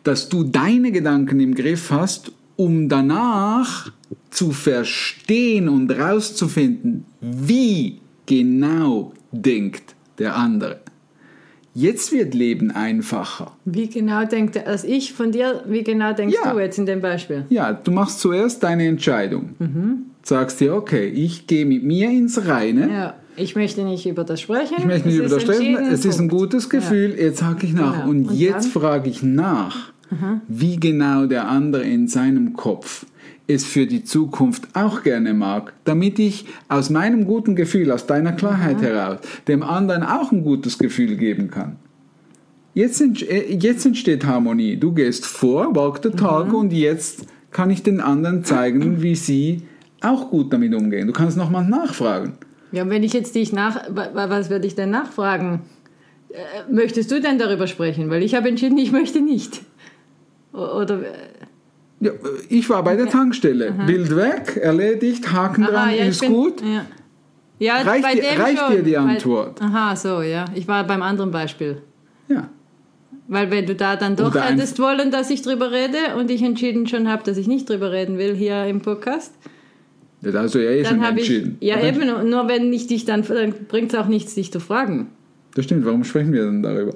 dass 0.04 0.28
du 0.28 0.44
deine 0.44 0.92
Gedanken 0.92 1.40
im 1.40 1.54
Griff 1.54 1.90
hast, 1.90 2.32
um 2.56 2.88
danach 2.88 3.92
zu 4.30 4.52
verstehen 4.52 5.68
und 5.68 5.90
rauszufinden, 5.90 7.04
wie 7.20 8.00
genau 8.26 9.12
denkt 9.32 9.94
der 10.18 10.36
andere. 10.36 10.80
Jetzt 11.72 12.10
wird 12.12 12.34
Leben 12.34 12.70
einfacher. 12.72 13.52
Wie 13.64 13.88
genau 13.88 14.24
denkt 14.24 14.56
er, 14.56 14.66
als 14.66 14.82
ich 14.84 15.12
von 15.12 15.30
dir, 15.30 15.62
wie 15.68 15.84
genau 15.84 16.12
denkst 16.12 16.36
Ja. 16.44 16.52
du 16.52 16.58
jetzt 16.58 16.78
in 16.78 16.86
dem 16.86 17.00
Beispiel? 17.00 17.44
Ja, 17.48 17.72
du 17.72 17.90
machst 17.92 18.18
zuerst 18.20 18.62
deine 18.64 18.86
Entscheidung. 18.86 19.50
Sagst 20.22 20.60
dir, 20.60 20.74
okay, 20.74 21.06
ich 21.06 21.46
gehe 21.46 21.64
mit 21.66 21.84
mir 21.84 22.10
ins 22.10 22.44
Reine. 22.46 22.88
Ja, 22.90 23.14
ich 23.36 23.54
möchte 23.54 23.82
nicht 23.84 24.06
über 24.06 24.24
das 24.24 24.40
sprechen. 24.40 24.74
Ich 24.78 24.84
möchte 24.84 25.08
nicht 25.08 25.18
Es 25.20 25.26
über 25.26 25.34
das 25.36 25.42
sprechen. 25.44 25.76
Es 25.76 26.04
ist 26.04 26.18
ein 26.20 26.28
gutes 26.28 26.68
Gefühl. 26.68 27.14
Jetzt 27.18 27.42
hake 27.42 27.66
ich 27.66 27.72
nach. 27.72 27.94
Genau. 28.00 28.10
Und, 28.10 28.28
Und 28.30 28.34
jetzt 28.38 28.68
frage 28.72 29.08
ich 29.08 29.22
nach, 29.22 29.92
wie 30.48 30.76
genau 30.76 31.26
der 31.26 31.48
andere 31.48 31.84
in 31.84 32.08
seinem 32.08 32.52
Kopf 32.54 33.06
es 33.52 33.64
für 33.64 33.86
die 33.86 34.04
Zukunft 34.04 34.68
auch 34.74 35.02
gerne 35.02 35.34
mag, 35.34 35.72
damit 35.84 36.18
ich 36.18 36.46
aus 36.68 36.88
meinem 36.90 37.24
guten 37.24 37.56
Gefühl, 37.56 37.90
aus 37.92 38.06
deiner 38.06 38.32
Klarheit 38.32 38.80
heraus, 38.82 39.18
dem 39.48 39.62
anderen 39.62 40.02
auch 40.02 40.32
ein 40.32 40.42
gutes 40.44 40.78
Gefühl 40.78 41.16
geben 41.16 41.50
kann. 41.50 41.76
jetzt, 42.72 43.00
ent- 43.00 43.28
äh, 43.28 43.52
jetzt 43.52 43.84
entsteht 43.84 44.24
Harmonie. 44.24 44.76
Du 44.76 44.92
gehst 44.92 45.26
vor, 45.26 45.74
walk 45.74 46.00
the 46.04 46.10
talk 46.10 46.48
Mhm. 46.48 46.54
und 46.54 46.72
jetzt 46.72 47.26
kann 47.50 47.68
ich 47.68 47.82
den 47.82 48.00
anderen 48.00 48.44
zeigen, 48.44 49.02
wie 49.02 49.16
sie 49.16 49.62
auch 50.00 50.30
gut 50.30 50.52
damit 50.52 50.72
umgehen. 50.74 51.06
Du 51.08 51.12
kannst 51.12 51.36
nochmal 51.36 51.66
nachfragen. 51.68 52.34
Ja, 52.72 52.84
und 52.84 52.90
wenn 52.90 53.02
ich 53.02 53.12
jetzt 53.12 53.34
dich 53.34 53.52
nach, 53.52 53.76
wa- 53.90 54.10
wa- 54.14 54.30
was 54.30 54.48
würde 54.50 54.66
ich 54.68 54.76
denn 54.76 54.90
nachfragen? 54.90 55.62
Äh, 56.30 56.72
möchtest 56.72 57.10
du 57.10 57.20
denn 57.20 57.38
darüber 57.40 57.66
sprechen? 57.66 58.08
Weil 58.08 58.22
ich 58.22 58.36
habe 58.36 58.48
entschieden, 58.48 58.78
ich 58.78 58.92
möchte 58.92 59.20
nicht. 59.20 59.62
Oder, 60.52 61.02
äh, 61.02 61.06
Ja, 62.00 62.12
ich 62.48 62.68
war 62.70 62.82
bei 62.82 62.96
der 62.96 63.06
Tankstelle. 63.08 63.72
Bild 63.86 64.14
weg, 64.16 64.56
erledigt, 64.60 65.30
Haken 65.32 65.64
dran, 65.64 65.74
aha, 65.74 65.90
ja, 65.90 66.02
ich 66.04 66.08
ist 66.08 66.20
bin, 66.20 66.32
gut. 66.32 66.62
Ja. 66.62 66.86
Ja, 67.58 67.82
Reicht 67.82 68.02
bei 68.02 68.14
dir- 68.14 68.22
dem 68.22 68.40
reicht 68.40 68.58
schon, 68.58 68.72
dir 68.72 68.82
die 68.82 68.92
weil- 68.92 68.98
Antwort? 69.00 69.60
aha, 69.60 69.94
so, 69.94 70.22
ja. 70.22 70.46
Ich 70.54 70.66
war 70.66 70.82
beim 70.86 71.02
anderen 71.02 71.30
Beispiel. 71.30 71.82
Ja. 72.28 72.48
Weil 73.28 73.50
wenn 73.50 73.66
du 73.66 73.74
da 73.74 73.96
dann 73.96 74.16
doch 74.16 74.30
Oder 74.30 74.42
hättest 74.44 74.78
wollen, 74.78 75.10
dass 75.10 75.28
ich 75.30 75.42
drüber 75.42 75.70
rede 75.70 76.16
und 76.18 76.30
ich 76.30 76.42
entschieden 76.42 76.86
schon 76.88 77.06
habe, 77.08 77.22
dass 77.22 77.36
ich 77.36 77.46
nicht 77.46 77.68
drüber 77.68 77.92
reden 77.92 78.16
will 78.16 78.34
hier 78.34 78.64
im 78.64 78.80
Podcast, 78.80 79.34
Das 80.22 80.34
hast 80.34 80.54
du 80.54 80.58
ja 80.64 80.70
eh 80.70 80.84
schon 80.84 81.00
habe 81.04 81.20
ich... 81.20 81.28
entschieden. 81.28 81.58
Ja, 81.60 81.80
eben, 81.82 82.28
nur 82.30 82.48
wenn 82.48 82.72
ich 82.72 82.86
dich 82.86 83.04
dann... 83.04 83.22
Dann 83.28 83.52
bringt 83.68 83.92
es 83.92 83.98
auch 83.98 84.06
nichts, 84.06 84.34
dich 84.34 84.50
zu 84.50 84.58
fragen. 84.58 85.10
Das 85.54 85.64
stimmt, 85.64 85.84
warum 85.84 86.04
sprechen 86.04 86.32
wir 86.32 86.44
denn 86.44 86.62
darüber? 86.62 86.92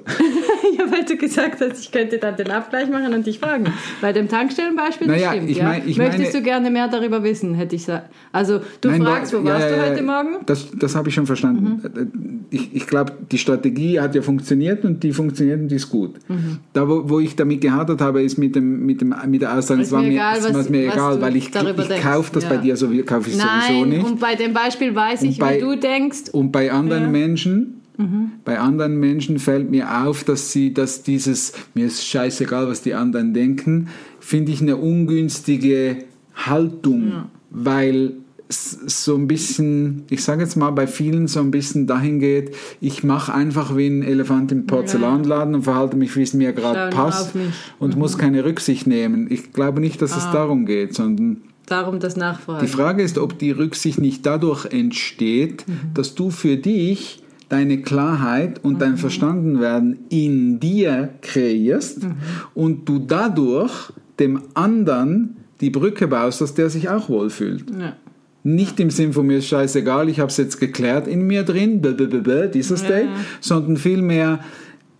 Ja, 0.77 0.91
weil 0.91 1.03
du 1.05 1.15
gesagt 1.15 1.61
hast, 1.61 1.79
ich 1.79 1.91
könnte 1.91 2.17
dann 2.17 2.35
den 2.35 2.49
Abgleich 2.51 2.89
machen 2.89 3.13
und 3.13 3.25
dich 3.25 3.39
fragen. 3.39 3.65
Bei 4.01 4.11
dem 4.13 4.27
Tankstellenbeispiel, 4.27 5.07
das 5.07 5.15
Naja, 5.17 5.31
stimmt. 5.33 5.49
ich 5.49 5.57
ja. 5.57 5.63
mein- 5.63 5.83
ich 5.87 5.97
Möchtest 5.97 6.19
meine- 6.19 6.31
du 6.33 6.41
gerne 6.41 6.69
mehr 6.69 6.87
darüber 6.89 7.23
wissen, 7.23 7.53
hätte 7.53 7.75
ich 7.75 7.83
gesagt. 7.85 8.09
Also, 8.33 8.59
du 8.81 8.89
Nein, 8.89 9.01
fragst, 9.03 9.33
wo 9.33 9.43
warst 9.43 9.61
ja, 9.61 9.69
du 9.69 9.75
ja, 9.77 9.83
heute 9.89 9.97
ja, 9.97 10.03
Morgen? 10.03 10.29
Mhm. 10.31 10.45
Das, 10.45 10.67
das 10.77 10.95
habe 10.95 11.07
ich 11.09 11.15
schon 11.15 11.25
verstanden. 11.25 12.45
Ich, 12.49 12.75
ich 12.75 12.87
glaube, 12.87 13.13
die 13.31 13.37
Strategie 13.37 13.99
hat 13.99 14.15
ja 14.15 14.21
funktioniert 14.21 14.83
und 14.83 15.01
die 15.03 15.13
funktioniert 15.13 15.61
und 15.61 15.67
die 15.69 15.75
ist 15.75 15.89
gut. 15.89 16.15
Mhm. 16.27 16.57
Da, 16.73 16.87
wo, 16.89 17.09
wo 17.09 17.19
ich 17.19 17.35
damit 17.35 17.61
gehadert 17.61 18.01
habe, 18.01 18.21
ist 18.23 18.37
mit, 18.37 18.55
dem, 18.55 18.85
mit, 18.85 18.99
dem, 19.01 19.13
mit 19.27 19.41
der 19.41 19.57
Aussage, 19.57 19.81
es 19.81 19.91
war 19.91 20.01
mir 20.01 20.11
egal, 20.11 20.37
was- 20.37 20.43
war 20.53 20.69
mir 20.71 20.87
was 20.87 20.93
egal, 20.95 21.21
weil 21.21 21.35
ich, 21.37 21.47
ich 21.55 22.01
kaufe 22.01 22.31
das 22.33 22.45
bei 22.45 22.55
Ja. 22.55 22.61
dir 22.61 22.75
so, 22.77 22.87
kaufe 23.05 23.29
ich 23.29 23.35
sowieso 23.37 23.45
Nein, 23.81 23.89
nicht. 23.89 24.05
und 24.05 24.19
bei 24.19 24.35
dem 24.35 24.53
Beispiel 24.53 24.93
weiß 24.93 25.23
ich, 25.23 25.37
bei- 25.37 25.57
wie 25.57 25.61
du 25.61 25.77
denkst. 25.77 26.29
Und 26.31 26.51
bei 26.51 26.71
anderen 26.71 27.03
Ja. 27.03 27.09
Mhm. 27.97 28.31
Bei 28.43 28.59
anderen 28.59 28.99
Menschen 28.99 29.39
fällt 29.39 29.69
mir 29.71 30.05
auf, 30.05 30.23
dass 30.23 30.51
sie, 30.51 30.73
dass 30.73 31.03
dieses, 31.03 31.53
mir 31.73 31.85
ist 31.85 32.05
scheißegal, 32.05 32.67
was 32.67 32.81
die 32.81 32.93
anderen 32.93 33.33
denken, 33.33 33.87
finde 34.19 34.51
ich 34.51 34.61
eine 34.61 34.77
ungünstige 34.77 35.97
Haltung, 36.35 37.25
weil 37.49 38.13
es 38.47 38.71
so 39.03 39.15
ein 39.15 39.27
bisschen, 39.27 40.03
ich 40.09 40.23
sage 40.23 40.43
jetzt 40.43 40.55
mal, 40.55 40.69
bei 40.71 40.85
vielen 40.85 41.27
so 41.27 41.39
ein 41.39 41.49
bisschen 41.49 41.87
dahin 41.87 42.19
geht, 42.19 42.55
ich 42.79 43.03
mache 43.03 43.33
einfach 43.33 43.75
wie 43.75 43.87
ein 43.87 44.03
Elefant 44.03 44.51
im 44.51 44.67
Porzellanladen 44.67 45.55
und 45.55 45.63
verhalte 45.63 45.97
mich, 45.97 46.15
wie 46.15 46.21
es 46.21 46.33
mir 46.35 46.53
gerade 46.53 46.95
passt 46.95 47.33
mich. 47.33 47.45
Mhm. 47.47 47.51
und 47.79 47.95
muss 47.97 48.17
keine 48.19 48.45
Rücksicht 48.45 48.85
nehmen. 48.85 49.27
Ich 49.31 49.51
glaube 49.51 49.79
nicht, 49.81 49.99
dass 50.01 50.13
Ah. 50.13 50.17
es 50.17 50.31
darum 50.31 50.65
geht, 50.67 50.93
sondern 50.93 51.37
Darum 51.65 51.99
das 51.99 52.15
Nachfragen. 52.15 52.63
die 52.63 52.71
Frage 52.71 53.01
ist, 53.01 53.17
ob 53.17 53.39
die 53.39 53.49
Rücksicht 53.49 53.99
nicht 53.99 54.23
dadurch 54.27 54.65
entsteht, 54.65 55.67
Mhm. 55.67 55.93
dass 55.95 56.13
du 56.13 56.29
für 56.29 56.57
dich 56.57 57.23
deine 57.49 57.81
Klarheit 57.81 58.63
und 58.63 58.73
Mhm. 58.75 58.79
dein 58.79 58.97
Verstandenwerden 58.97 59.99
in 60.09 60.59
dir 60.59 61.09
kreierst 61.21 62.03
Mhm. 62.03 62.15
und 62.53 62.89
du 62.89 62.99
dadurch 62.99 63.91
dem 64.19 64.41
anderen 64.53 65.37
die 65.61 65.69
Brücke 65.69 66.07
baust, 66.07 66.41
dass 66.41 66.53
der 66.53 66.69
sich 66.69 66.89
auch 66.89 67.09
wohlfühlt. 67.09 67.65
ja. 67.79 67.93
Nicht 68.47 68.79
im 68.79 68.91
Sinn 68.91 69.11
von 69.11 69.25
mir 69.25 69.39
ist 69.39 69.47
scheißegal, 69.47 70.07
ich 70.07 70.19
habe 70.19 70.29
es 70.29 70.37
jetzt 70.37 70.59
geklärt 70.59 71.07
in 71.07 71.25
mir 71.25 71.41
drin, 71.41 71.81
blablabla, 71.81 72.45
dieser 72.45 72.77
State, 72.77 73.07
sondern 73.41 73.75
vielmehr, 73.77 74.39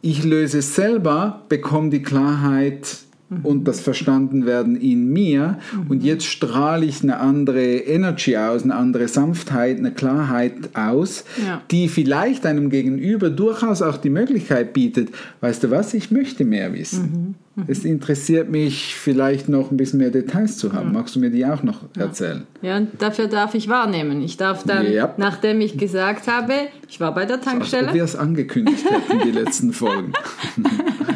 ich 0.02 0.24
löse 0.24 0.58
es 0.60 0.74
selber, 0.74 1.44
bekomme 1.48 1.92
die 1.92 2.02
Klarheit 2.02 2.98
und 3.44 3.68
das 3.68 3.80
Verstandenwerden 3.82 4.76
in 4.76 5.12
mir 5.12 5.58
und 5.90 6.04
jetzt 6.04 6.26
strahle 6.26 6.86
ich 6.86 7.02
eine 7.02 7.18
andere 7.20 7.78
Energy 7.78 8.38
aus, 8.38 8.64
eine 8.64 8.76
andere 8.76 9.08
Sanftheit, 9.08 9.78
eine 9.80 9.92
Klarheit 9.92 10.54
aus, 10.76 11.26
Ja. 11.46 11.62
die 11.72 11.88
vielleicht 11.88 12.46
einem 12.46 12.70
Gegenüber 12.70 13.30
durchaus 13.32 13.82
auch 13.82 13.98
die 13.98 14.12
Möglichkeit 14.12 14.74
bietet, 14.74 15.10
weißt 15.42 15.64
du 15.64 15.72
was, 15.72 15.94
ich 15.96 16.12
möchte 16.12 16.46
mehr 16.46 16.74
wissen. 16.74 17.36
Es 17.68 17.86
interessiert 17.86 18.52
mich 18.52 18.96
vielleicht 18.96 19.48
noch 19.48 19.72
ein 19.72 19.78
bisschen 19.78 20.00
mehr 20.00 20.10
Details 20.12 20.58
zu 20.58 20.74
haben. 20.74 20.92
Magst 20.92 21.16
du 21.16 21.20
mir 21.22 21.30
die 21.32 21.46
auch 21.46 21.64
noch 21.64 21.84
erzählen? 21.98 22.44
ja, 22.62 22.76
und 22.78 22.90
dafür 23.00 23.28
darf 23.28 23.56
ich 23.56 23.70
wahrnehmen. 23.70 24.22
Ich 24.22 24.36
darf 24.38 24.64
dann, 24.64 24.92
Ja. 24.92 25.14
nachdem 25.18 25.62
ich 25.62 25.78
gesagt 25.78 26.28
habe, 26.28 26.52
ich 26.90 27.00
war 27.00 27.14
bei 27.16 27.26
der 27.26 27.38
Als 27.38 27.46
ob 27.48 27.52
Tankstelle, 27.54 27.94
wir 27.94 28.04
es 28.04 28.16
angekündigt 28.18 28.84
hätten, 28.90 29.22
die 29.26 29.32
letzten 29.32 29.72
Folgen. 29.74 30.12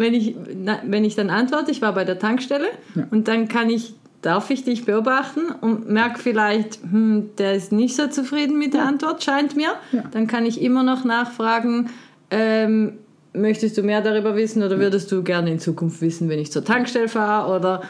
wenn 0.00 0.14
ich, 0.14 0.34
na, 0.56 0.80
wenn 0.84 1.04
ich 1.04 1.14
dann 1.14 1.30
antworte, 1.30 1.70
ich 1.70 1.80
war 1.82 1.94
bei 1.94 2.04
der 2.04 2.18
Tankstelle 2.18 2.66
Ja. 2.96 3.06
und 3.10 3.28
dann 3.28 3.46
kann 3.48 3.70
ich, 3.70 3.94
darf 4.22 4.50
ich 4.50 4.64
dich 4.64 4.84
beobachten 4.84 5.40
und 5.60 5.88
merke 5.88 6.18
vielleicht, 6.18 6.80
hm, 6.82 7.30
der 7.38 7.54
ist 7.54 7.70
nicht 7.72 7.94
so 7.96 8.08
zufrieden 8.08 8.58
mit 8.58 8.74
der 8.74 8.84
Antwort, 8.84 9.22
scheint 9.22 9.56
mir. 9.56 9.70
Ja. 9.92 10.02
Dann 10.10 10.26
kann 10.26 10.44
ich 10.44 10.60
immer 10.60 10.82
noch 10.82 11.04
nachfragen, 11.04 11.90
ähm, 12.30 12.94
möchtest 13.32 13.78
du 13.78 13.82
mehr 13.82 14.00
darüber 14.02 14.34
wissen 14.36 14.62
oder 14.62 14.78
würdest 14.78 15.12
du 15.12 15.22
gerne 15.22 15.52
in 15.52 15.58
Zukunft 15.60 16.00
wissen, 16.00 16.28
wenn 16.28 16.38
ich 16.40 16.50
zur 16.50 16.64
Tankstelle 16.64 17.08
fahre 17.08 17.54
oder 17.56 17.82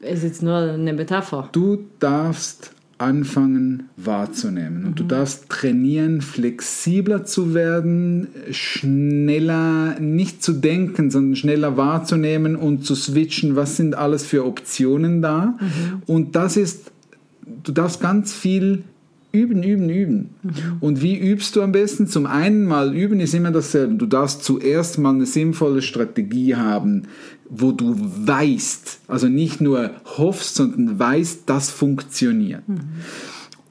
ist 0.00 0.24
jetzt 0.24 0.42
nur 0.42 0.56
eine 0.56 0.92
Metapher? 0.92 1.48
Du 1.52 1.84
darfst 2.00 2.72
anfangen 3.02 3.88
wahrzunehmen. 3.96 4.84
Und 4.84 4.98
du 5.00 5.04
darfst 5.04 5.48
trainieren, 5.48 6.20
flexibler 6.20 7.24
zu 7.24 7.52
werden, 7.52 8.28
schneller 8.50 9.98
nicht 10.00 10.42
zu 10.42 10.52
denken, 10.52 11.10
sondern 11.10 11.36
schneller 11.36 11.76
wahrzunehmen 11.76 12.56
und 12.56 12.84
zu 12.86 12.94
switchen, 12.94 13.56
was 13.56 13.76
sind 13.76 13.94
alles 13.94 14.24
für 14.24 14.46
Optionen 14.46 15.20
da. 15.20 15.58
Und 16.06 16.36
das 16.36 16.56
ist, 16.56 16.92
du 17.64 17.72
darfst 17.72 18.00
ganz 18.00 18.32
viel 18.32 18.84
üben, 19.32 19.62
üben, 19.62 19.88
üben. 19.88 20.30
Und 20.80 21.02
wie 21.02 21.16
übst 21.16 21.56
du 21.56 21.62
am 21.62 21.72
besten? 21.72 22.06
Zum 22.06 22.26
einen 22.26 22.66
mal 22.66 22.94
üben 22.94 23.20
ist 23.20 23.34
immer 23.34 23.50
dasselbe. 23.50 23.94
Du 23.94 24.06
darfst 24.06 24.44
zuerst 24.44 24.98
mal 24.98 25.14
eine 25.14 25.26
sinnvolle 25.26 25.82
Strategie 25.82 26.54
haben, 26.54 27.04
wo 27.48 27.72
du 27.72 27.96
weißt, 27.98 29.00
also 29.08 29.28
nicht 29.28 29.60
nur 29.60 29.90
hoffst, 30.16 30.54
sondern 30.54 30.98
weißt, 30.98 31.42
das 31.46 31.70
funktioniert. 31.70 32.62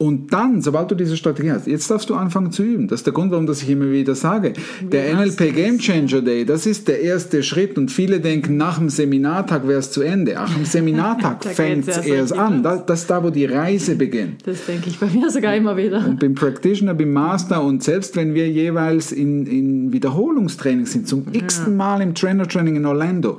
Und 0.02 0.34
dann, 0.34 0.64
sobald 0.64 0.90
du 0.90 0.96
diese 0.96 1.16
Strategie 1.16 1.52
hast, 1.52 1.68
jetzt 1.68 1.92
darfst 1.92 2.10
du 2.10 2.16
anfangen 2.16 2.52
zu 2.52 2.64
üben. 2.64 2.88
Das 2.88 3.02
ist 3.02 3.06
der 3.06 3.14
Grund, 3.14 3.30
warum 3.30 3.46
das 3.46 3.62
ich 3.62 3.70
immer 3.70 3.92
wieder 3.92 4.16
sage. 4.16 4.54
Der 4.82 5.14
NLP 5.16 5.54
Game 5.54 5.78
Changer 5.78 6.24
Day, 6.24 6.44
das 6.44 6.66
ist 6.66 6.88
der 6.88 7.02
erste 7.02 7.44
Schritt 7.44 7.78
und 7.78 7.92
viele 7.92 8.20
denken, 8.20 8.58
nach 8.58 8.80
dem 8.80 8.90
Seminartag 8.90 9.68
wäre 9.68 9.78
es 9.78 9.92
zu 9.92 10.02
Ende. 10.02 10.40
Ach, 10.40 10.56
am 10.56 10.66
Seminartag 10.66 11.46
fängt 11.54 11.88
es 11.88 12.00
erst 12.00 12.34
an. 12.34 12.64
Das, 12.64 12.84
das 12.88 13.02
ist 13.02 13.12
da, 13.12 13.24
wo 13.24 13.30
die 13.30 13.46
Reise 13.46 13.96
beginnt. 13.96 14.48
Das 14.48 14.66
denke 14.66 14.90
ich 14.90 14.98
bei 15.00 15.06
mir 15.06 15.30
sogar 15.30 15.56
immer 15.56 15.78
wieder. 15.78 16.04
Und 16.04 16.20
beim 16.20 16.34
Practitioner, 16.34 16.96
beim 16.96 17.14
Master 17.14 17.64
und 17.64 17.84
selbst 17.84 18.16
wenn 18.16 18.34
wir 18.34 18.50
jeweils 18.50 19.12
in, 19.12 19.46
in 19.46 19.94
Wiederholungstraining 19.94 20.88
sind, 20.88 21.08
zum 21.08 21.28
x-ten 21.32 21.76
Mal 21.76 22.02
im 22.02 22.16
Trainer 22.16 22.48
Training 22.48 22.76
in 22.78 22.88
Orlando, 22.88 23.38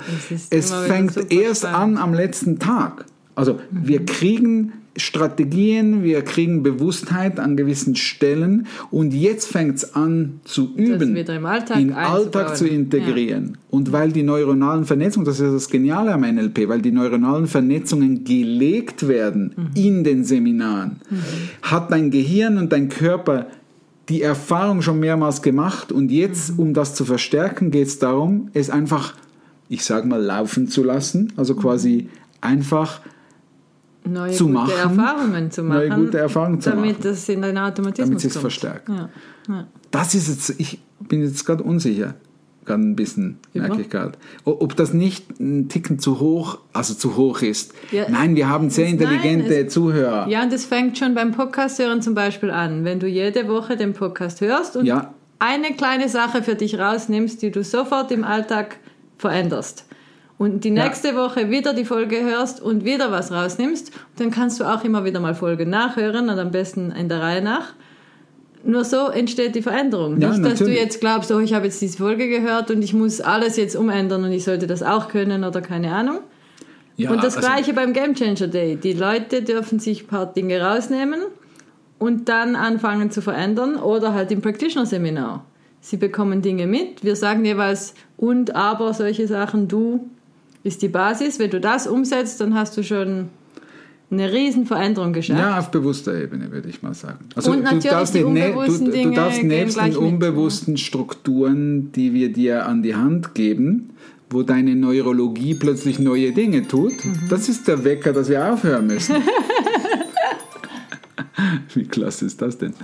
Es 0.50 0.72
fängt 0.72 1.32
erst 1.32 1.62
spannend. 1.62 1.98
an 1.98 2.04
am 2.04 2.14
letzten 2.14 2.60
Tag. 2.60 3.06
Also 3.34 3.58
wir 3.72 4.04
kriegen 4.04 4.74
Strategien, 4.96 6.02
wir 6.02 6.22
kriegen 6.22 6.62
Bewusstheit 6.62 7.40
an 7.40 7.56
gewissen 7.56 7.96
Stellen 7.96 8.66
und 8.90 9.14
jetzt 9.14 9.48
fängt 9.48 9.76
es 9.76 9.94
an 9.94 10.40
zu 10.44 10.74
üben, 10.76 11.16
im 11.16 11.46
Alltag 11.46 11.80
in. 11.80 11.92
Alltag 11.92 12.56
zu 12.56 12.66
integrieren. 12.68 13.56
Und 13.70 13.92
weil 13.92 14.12
die 14.12 14.22
neuronalen 14.22 14.84
Vernetzungen, 14.84 15.24
das 15.24 15.40
ist 15.40 15.52
das 15.52 15.70
Geniale 15.70 16.12
am 16.12 16.20
NLP, 16.20 16.68
weil 16.68 16.82
die 16.82 16.92
neuronalen 16.92 17.46
Vernetzungen 17.46 18.24
gelegt 18.24 19.08
werden 19.08 19.70
in 19.74 20.04
den 20.04 20.24
Seminaren, 20.24 20.96
hat 21.62 21.90
dein 21.90 22.10
Gehirn 22.10 22.58
und 22.58 22.72
dein 22.72 22.90
Körper 22.90 23.46
die 24.08 24.20
Erfahrung 24.20 24.82
schon 24.82 25.00
mehrmals 25.00 25.40
gemacht 25.40 25.90
und 25.90 26.10
jetzt, 26.10 26.58
um 26.58 26.74
das 26.74 26.94
zu 26.94 27.04
verstärken, 27.04 27.70
geht 27.70 27.86
es 27.86 27.98
darum, 27.98 28.50
es 28.52 28.68
einfach, 28.68 29.14
ich 29.68 29.84
sage 29.84 30.06
mal, 30.06 30.20
laufen 30.20 30.68
zu 30.68 30.82
lassen, 30.82 31.32
also 31.36 31.54
quasi 31.54 32.08
einfach 32.42 33.00
Neue 34.04 34.32
zu 34.32 34.44
gute 34.46 34.54
machen, 34.54 34.72
Erfahrungen 34.76 35.50
zu 35.50 35.62
machen. 35.62 35.78
neue 35.78 35.90
gute 35.90 36.18
Erfahrungen 36.18 36.60
zu 36.60 36.70
damit 36.70 36.98
machen. 36.98 37.02
das 37.04 37.28
in 37.28 37.42
deinen 37.42 37.58
Automatismus 37.58 38.08
Damit 38.08 38.20
sich's 38.20 38.34
kommt. 38.34 38.42
verstärkt. 38.42 38.88
Ja. 38.88 39.08
Ja. 39.48 39.66
Das 39.90 40.14
ist 40.14 40.28
jetzt, 40.28 40.60
ich 40.60 40.80
bin 41.00 41.22
jetzt 41.22 41.44
gerade 41.44 41.62
unsicher, 41.62 42.14
gerade 42.64 42.82
ein 42.82 42.96
bisschen, 42.96 43.38
Über? 43.54 43.68
merke 43.68 43.82
ich 43.82 43.90
gerade. 43.90 44.12
Ob 44.44 44.74
das 44.76 44.92
nicht 44.92 45.38
ein 45.40 45.68
Ticken 45.68 45.98
zu 46.00 46.18
hoch, 46.20 46.58
also 46.72 46.94
zu 46.94 47.16
hoch 47.16 47.42
ist. 47.42 47.74
Ja, 47.92 48.06
Nein, 48.08 48.34
wir 48.36 48.48
haben 48.48 48.70
sehr 48.70 48.86
intelligente 48.88 49.48
nein, 49.50 49.66
es- 49.66 49.72
Zuhörer. 49.72 50.26
Ja, 50.28 50.42
und 50.42 50.52
das 50.52 50.64
fängt 50.64 50.98
schon 50.98 51.14
beim 51.14 51.30
Podcast 51.32 51.78
hören 51.78 52.02
zum 52.02 52.14
Beispiel 52.14 52.50
an. 52.50 52.84
Wenn 52.84 52.98
du 53.00 53.06
jede 53.06 53.46
Woche 53.48 53.76
den 53.76 53.92
Podcast 53.92 54.40
hörst 54.40 54.76
und 54.76 54.86
Ja. 54.86 55.14
eine 55.38 55.74
kleine 55.74 56.08
Sache 56.08 56.42
für 56.42 56.54
dich 56.56 56.78
rausnimmst, 56.78 57.40
die 57.42 57.50
du 57.52 57.62
sofort 57.62 58.10
im 58.10 58.24
Alltag 58.24 58.78
veränderst. 59.18 59.84
Und 60.42 60.64
die 60.64 60.70
Ja. 60.70 60.82
nächste 60.84 61.14
Woche 61.14 61.50
wieder 61.50 61.72
die 61.72 61.84
Folge 61.84 62.20
hörst 62.24 62.60
und 62.60 62.84
wieder 62.84 63.12
was 63.12 63.30
rausnimmst, 63.30 63.92
dann 64.16 64.32
kannst 64.32 64.58
du 64.58 64.64
auch 64.64 64.82
immer 64.82 65.04
wieder 65.04 65.20
mal 65.20 65.36
Folgen 65.36 65.70
nachhören 65.70 66.28
und 66.30 66.36
am 66.38 66.50
besten 66.50 66.90
in 66.90 67.08
der 67.08 67.20
Reihe 67.20 67.42
nach. 67.42 67.74
nur 68.64 68.84
so 68.84 69.08
entsteht 69.08 69.54
die 69.56 69.62
Veränderung. 69.62 70.20
Ja, 70.20 70.28
Nicht, 70.30 70.44
dass 70.44 70.52
natürlich. 70.60 70.74
du 70.76 70.80
jetzt 70.84 71.00
glaubst, 71.00 71.32
oh, 71.32 71.40
ich 71.40 71.52
habe 71.52 71.64
jetzt 71.66 71.80
diese 71.82 71.98
Folge 71.98 72.28
gehört 72.28 72.70
und 72.70 72.80
ich 72.82 72.92
muss 72.94 73.20
alles 73.20 73.56
jetzt 73.56 73.74
umändern 73.74 74.22
und 74.24 74.30
ich 74.30 74.44
sollte 74.44 74.66
das 74.68 74.82
auch 74.84 75.08
können 75.08 75.42
oder 75.44 75.60
keine 75.60 75.92
Ahnung. 75.92 76.18
Ja, 76.96 77.10
und 77.10 77.18
das 77.24 77.36
also- 77.36 77.48
gleiche 77.48 77.72
beim 77.72 77.92
Game 77.92 78.14
Changer 78.14 78.46
Day. 78.46 78.76
Die 78.76 78.92
Leute 78.92 79.42
dürfen 79.42 79.78
sich 79.80 80.04
ein 80.04 80.06
paar 80.06 80.26
Dinge 80.32 80.60
rausnehmen 80.60 81.20
und 81.98 82.28
dann 82.28 82.54
anfangen 82.54 83.10
zu 83.10 83.20
verändern 83.20 83.74
oder 83.76 84.14
halt 84.14 84.30
im 84.30 84.40
Practitioner 84.42 84.86
Seminar. 84.86 85.44
Sie 85.80 85.96
bekommen 85.96 86.40
Dinge 86.42 86.66
mit. 86.68 87.02
Wir 87.02 87.16
sagen 87.16 87.44
jeweils 87.44 87.94
und, 88.16 88.54
aber 88.54 88.94
solche 88.94 89.26
Sachen. 89.26 89.66
Du 89.66 90.08
ist 90.64 90.82
die 90.82 90.88
Basis. 90.88 91.38
Wenn 91.38 91.50
du 91.50 91.60
das 91.60 91.86
umsetzt, 91.86 92.40
dann 92.40 92.54
hast 92.54 92.76
du 92.76 92.82
schon 92.84 93.28
eine 94.10 94.30
riesen 94.32 94.66
Veränderung 94.66 95.12
geschafft. 95.14 95.40
Ja, 95.40 95.58
auf 95.58 95.70
bewusster 95.70 96.14
Ebene 96.20 96.50
würde 96.52 96.68
ich 96.68 96.82
mal 96.82 96.92
sagen. 96.94 97.20
Also 97.34 97.52
Und 97.52 97.62
natürlich 97.62 98.10
die 98.10 98.24
nicht 98.24 98.34
ne- 98.34 98.48
unbewussten 98.52 98.84
du, 98.84 98.90
du 98.90 98.96
Dinge 98.98 99.16
darfst 99.16 99.42
nebst 99.42 99.76
den 99.78 99.84
mit, 99.88 99.96
unbewussten 99.96 100.76
Strukturen, 100.76 101.92
die 101.92 102.12
wir 102.12 102.30
dir 102.32 102.66
an 102.66 102.82
die 102.82 102.94
Hand 102.94 103.34
geben, 103.34 103.90
wo 104.28 104.42
deine 104.42 104.74
Neurologie 104.76 105.54
plötzlich 105.54 105.98
neue 105.98 106.32
Dinge 106.32 106.66
tut, 106.68 107.02
Mhm. 107.04 107.14
das 107.30 107.48
ist 107.48 107.66
der 107.68 107.84
Wecker, 107.84 108.12
dass 108.12 108.28
wir 108.28 108.52
aufhören 108.52 108.86
müssen. 108.86 109.16
Wie 111.74 111.84
klasse 111.84 112.26
ist 112.26 112.40
das 112.42 112.58
denn? 112.58 112.74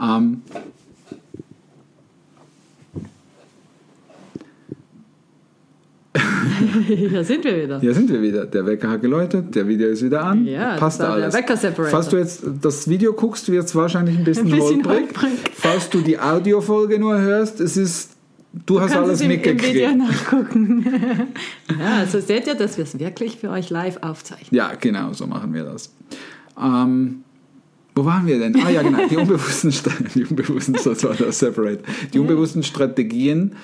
Ähm, 0.00 0.42
Hier 6.86 7.24
sind 7.24 7.44
wir 7.44 7.62
wieder. 7.62 7.80
Hier 7.80 7.94
sind 7.94 8.10
wir 8.10 8.20
wieder. 8.22 8.46
Der 8.46 8.66
Wecker 8.66 8.90
hat 8.90 9.00
geläutet, 9.02 9.54
der 9.54 9.66
Video 9.68 9.88
ist 9.88 10.02
wieder 10.02 10.24
an. 10.24 10.46
Ja, 10.46 10.72
das 10.72 10.80
Passt 10.80 10.98
war 11.00 11.16
der 11.16 11.24
alles. 11.26 11.34
Wecker-Separator. 11.34 11.90
Falls 11.90 12.08
du 12.08 12.16
jetzt 12.16 12.42
das 12.62 12.88
Video 12.88 13.12
guckst, 13.12 13.50
wird 13.50 13.64
es 13.64 13.74
wahrscheinlich 13.74 14.18
ein 14.18 14.24
bisschen, 14.24 14.46
Ein 14.52 14.58
bisschen 14.58 14.84
holprig. 14.86 15.22
holprig. 15.22 15.50
Falls 15.54 15.90
du 15.90 16.00
die 16.00 16.18
Audiofolge 16.18 16.98
nur 16.98 17.18
hörst, 17.18 17.60
es 17.60 17.76
ist, 17.76 18.10
du 18.66 18.80
hast 18.80 18.92
Kannst 18.92 19.04
alles 19.04 19.14
es 19.16 19.20
im, 19.22 19.30
im 19.30 19.36
mitgekriegt. 19.36 19.74
Video 19.74 19.94
nachgucken. 19.94 20.86
ja, 21.78 21.98
also 22.00 22.20
seht 22.20 22.46
ihr, 22.46 22.54
dass 22.54 22.76
wir 22.76 22.84
es 22.84 22.98
wirklich 22.98 23.36
für 23.36 23.50
euch 23.50 23.70
live 23.70 23.98
aufzeichnen. 24.02 24.48
Ja, 24.50 24.72
genau, 24.80 25.12
so 25.12 25.26
machen 25.26 25.52
wir 25.54 25.64
das. 25.64 25.92
Ähm, 26.60 27.22
wo 27.94 28.04
waren 28.04 28.26
wir 28.26 28.38
denn? 28.40 28.56
Ah 28.64 28.70
ja, 28.70 28.82
genau, 28.82 29.06
die 29.08 29.16
unbewussten, 29.16 29.72
die 30.14 30.24
unbewussten 30.24 30.74
das 30.74 31.04
war 31.04 31.14
das 31.14 31.38
Separate. 31.38 31.80
Die 32.12 32.18
unbewussten 32.18 32.64
Strategien, 32.64 33.54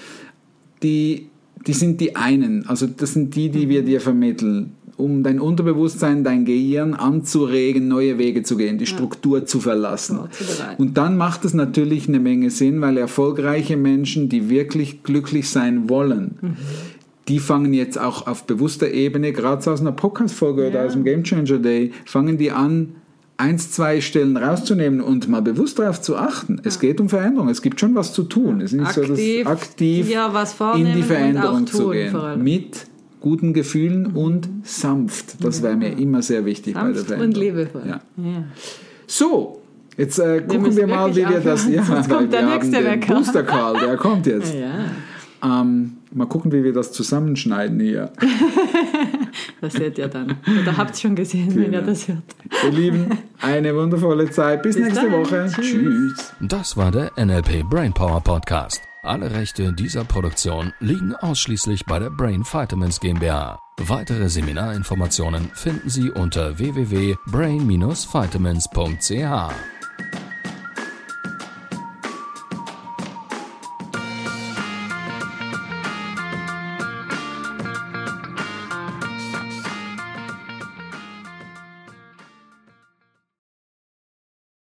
die, 0.85 1.30
die 1.67 1.73
sind 1.73 2.01
die 2.01 2.17
einen, 2.17 2.67
also 2.67 2.87
das 2.87 3.13
sind 3.15 3.35
die, 3.37 3.51
die 3.51 3.69
wir 3.69 3.83
dir 3.83 4.01
vermitteln, 4.01 4.73
um 4.97 5.23
dein 5.23 5.41
Unterbewusstsein, 5.41 6.25
dein 6.25 6.45
Gehirn 6.45 6.95
anzuregen, 6.95 7.89
neue 7.89 8.19
Wege 8.19 8.43
zu 8.43 8.57
gehen, 8.57 8.79
die 8.79 8.87
Struktur 8.87 9.47
zu 9.47 9.61
verlassen. 9.61 10.17
Vorzubereiten. 10.19 10.83
Und 10.83 10.97
dann 10.99 11.17
macht 11.17 11.45
es 11.45 11.55
natürlich 11.55 12.09
eine 12.09 12.21
Menge 12.21 12.51
Sinn, 12.51 12.81
weil 12.81 12.99
erfolgreiche 12.99 13.77
Menschen, 13.77 14.29
die 14.29 14.49
wirklich 14.51 15.03
glücklich 15.03 15.49
sein 15.49 15.89
wollen, 15.89 16.57
die 17.29 17.39
fangen 17.39 17.73
jetzt 17.75 17.99
auch 17.99 18.27
auf 18.27 18.45
bewusster 18.45 18.91
Ebene, 18.91 19.33
gerade 19.33 19.71
aus 19.71 19.81
einer 19.81 19.93
Podcast-Folge 19.93 20.69
oder 20.69 20.81
Ja. 20.81 20.87
aus 20.87 20.93
dem 20.95 21.05
Game 21.05 21.23
Changer 21.23 21.59
Day, 21.59 21.93
fangen 22.05 22.39
die 22.39 22.51
an, 22.51 22.95
eins, 23.41 23.71
zwei 23.71 24.01
Stellen 24.01 24.37
rauszunehmen 24.37 25.01
und 25.01 25.29
mal 25.29 25.43
bewusst 25.43 25.79
darauf 25.79 26.01
zu 26.01 26.17
achten. 26.17 26.61
Es 26.65 26.79
geht 26.79 27.01
um 27.01 27.09
Veränderung, 27.09 27.49
es 27.49 27.63
gibt 27.63 27.81
schon 27.81 27.95
was 27.95 28.13
zu 28.13 28.25
tun. 28.25 28.61
Es 28.61 28.73
ist 28.73 28.81
nicht 28.81 28.93
so, 28.93 29.03
Aktiv, 29.03 29.45
dass 29.45 29.53
aktiv 29.53 30.11
ja, 30.11 30.33
was 30.35 30.55
in 30.77 30.93
die 30.95 31.03
Veränderung 31.03 31.67
zu 31.67 31.91
gehen. 31.91 32.17
Mit 32.43 32.87
guten 33.21 33.53
Gefühlen 33.53 34.07
und 34.07 34.49
sanft. 34.65 35.43
Das 35.45 35.63
wäre 35.63 35.77
mir 35.77 35.99
immer 35.99 36.23
sehr 36.23 36.45
wichtig 36.45 36.75
bei 36.75 36.93
der 36.93 36.95
Sanft 36.95 37.11
und 37.11 37.17
Veränderung. 37.37 37.43
liebevoll. 37.43 37.83
Ja. 37.87 38.01
Ja. 38.17 38.45
So, 39.07 39.61
jetzt 39.97 40.19
äh, 40.19 40.41
gucken 40.41 40.63
müssen 40.63 40.77
wir 40.77 40.87
mal, 40.87 41.11
wie 41.11 41.29
wir 41.29 41.41
das. 41.41 41.67
aufhören, 41.67 41.85
sonst 41.85 42.09
kommt 42.09 42.33
der 42.33 42.47
wir 42.47 42.55
nächste 42.55 42.85
Wecker. 42.85 43.15
Booster 43.15 43.43
Karl, 43.43 43.79
der 43.81 43.97
kommt 43.97 44.27
jetzt. 44.27 44.55
Ja, 44.61 45.61
Ähm, 45.63 45.97
mal 46.13 46.27
gucken, 46.27 46.53
wie 46.53 46.65
wir 46.65 46.73
das 46.73 46.93
zusammenschneiden 46.93 47.79
hier. 47.81 48.13
das 49.61 49.75
seht 49.75 49.99
ihr 49.99 50.09
dann. 50.09 50.37
Oder 50.63 50.77
habt 50.77 50.97
ihr 50.97 51.01
schon 51.01 51.15
gesehen, 51.17 51.55
wenn 51.55 51.65
ihr 51.65 51.71
Genau. 51.81 51.87
das 51.87 52.09
hört. 52.09 52.23
Ihr 52.65 52.71
Lieben, 52.73 53.19
eine 53.41 53.75
wundervolle 53.75 54.31
Zeit. 54.31 54.63
Bis, 54.63 54.77
Bis 54.77 54.85
nächste 54.87 55.11
dann. 55.11 55.13
Woche. 55.13 55.47
Tschüss. 55.55 55.71
Tschüss. 55.71 56.33
Das 56.41 56.77
war 56.77 56.91
der 56.91 57.11
NLP 57.17 57.65
Brainpower 57.69 58.21
Podcast. 58.21 58.83
Alle 59.03 59.31
Rechte 59.31 59.73
dieser 59.73 60.05
Produktion 60.05 60.73
liegen 60.81 61.15
ausschließlich 61.15 61.87
bei 61.87 61.99
der 61.99 62.11
Brain 62.11 62.45
Vitamins 62.45 63.01
GmbH. 63.01 63.59
Weitere 63.79 64.29
Seminarinformationen 64.29 65.51
finden 65.55 65.89
Sie 65.89 66.11
unter 66.11 66.59
www.brain-vitamins.ch. 66.59 69.55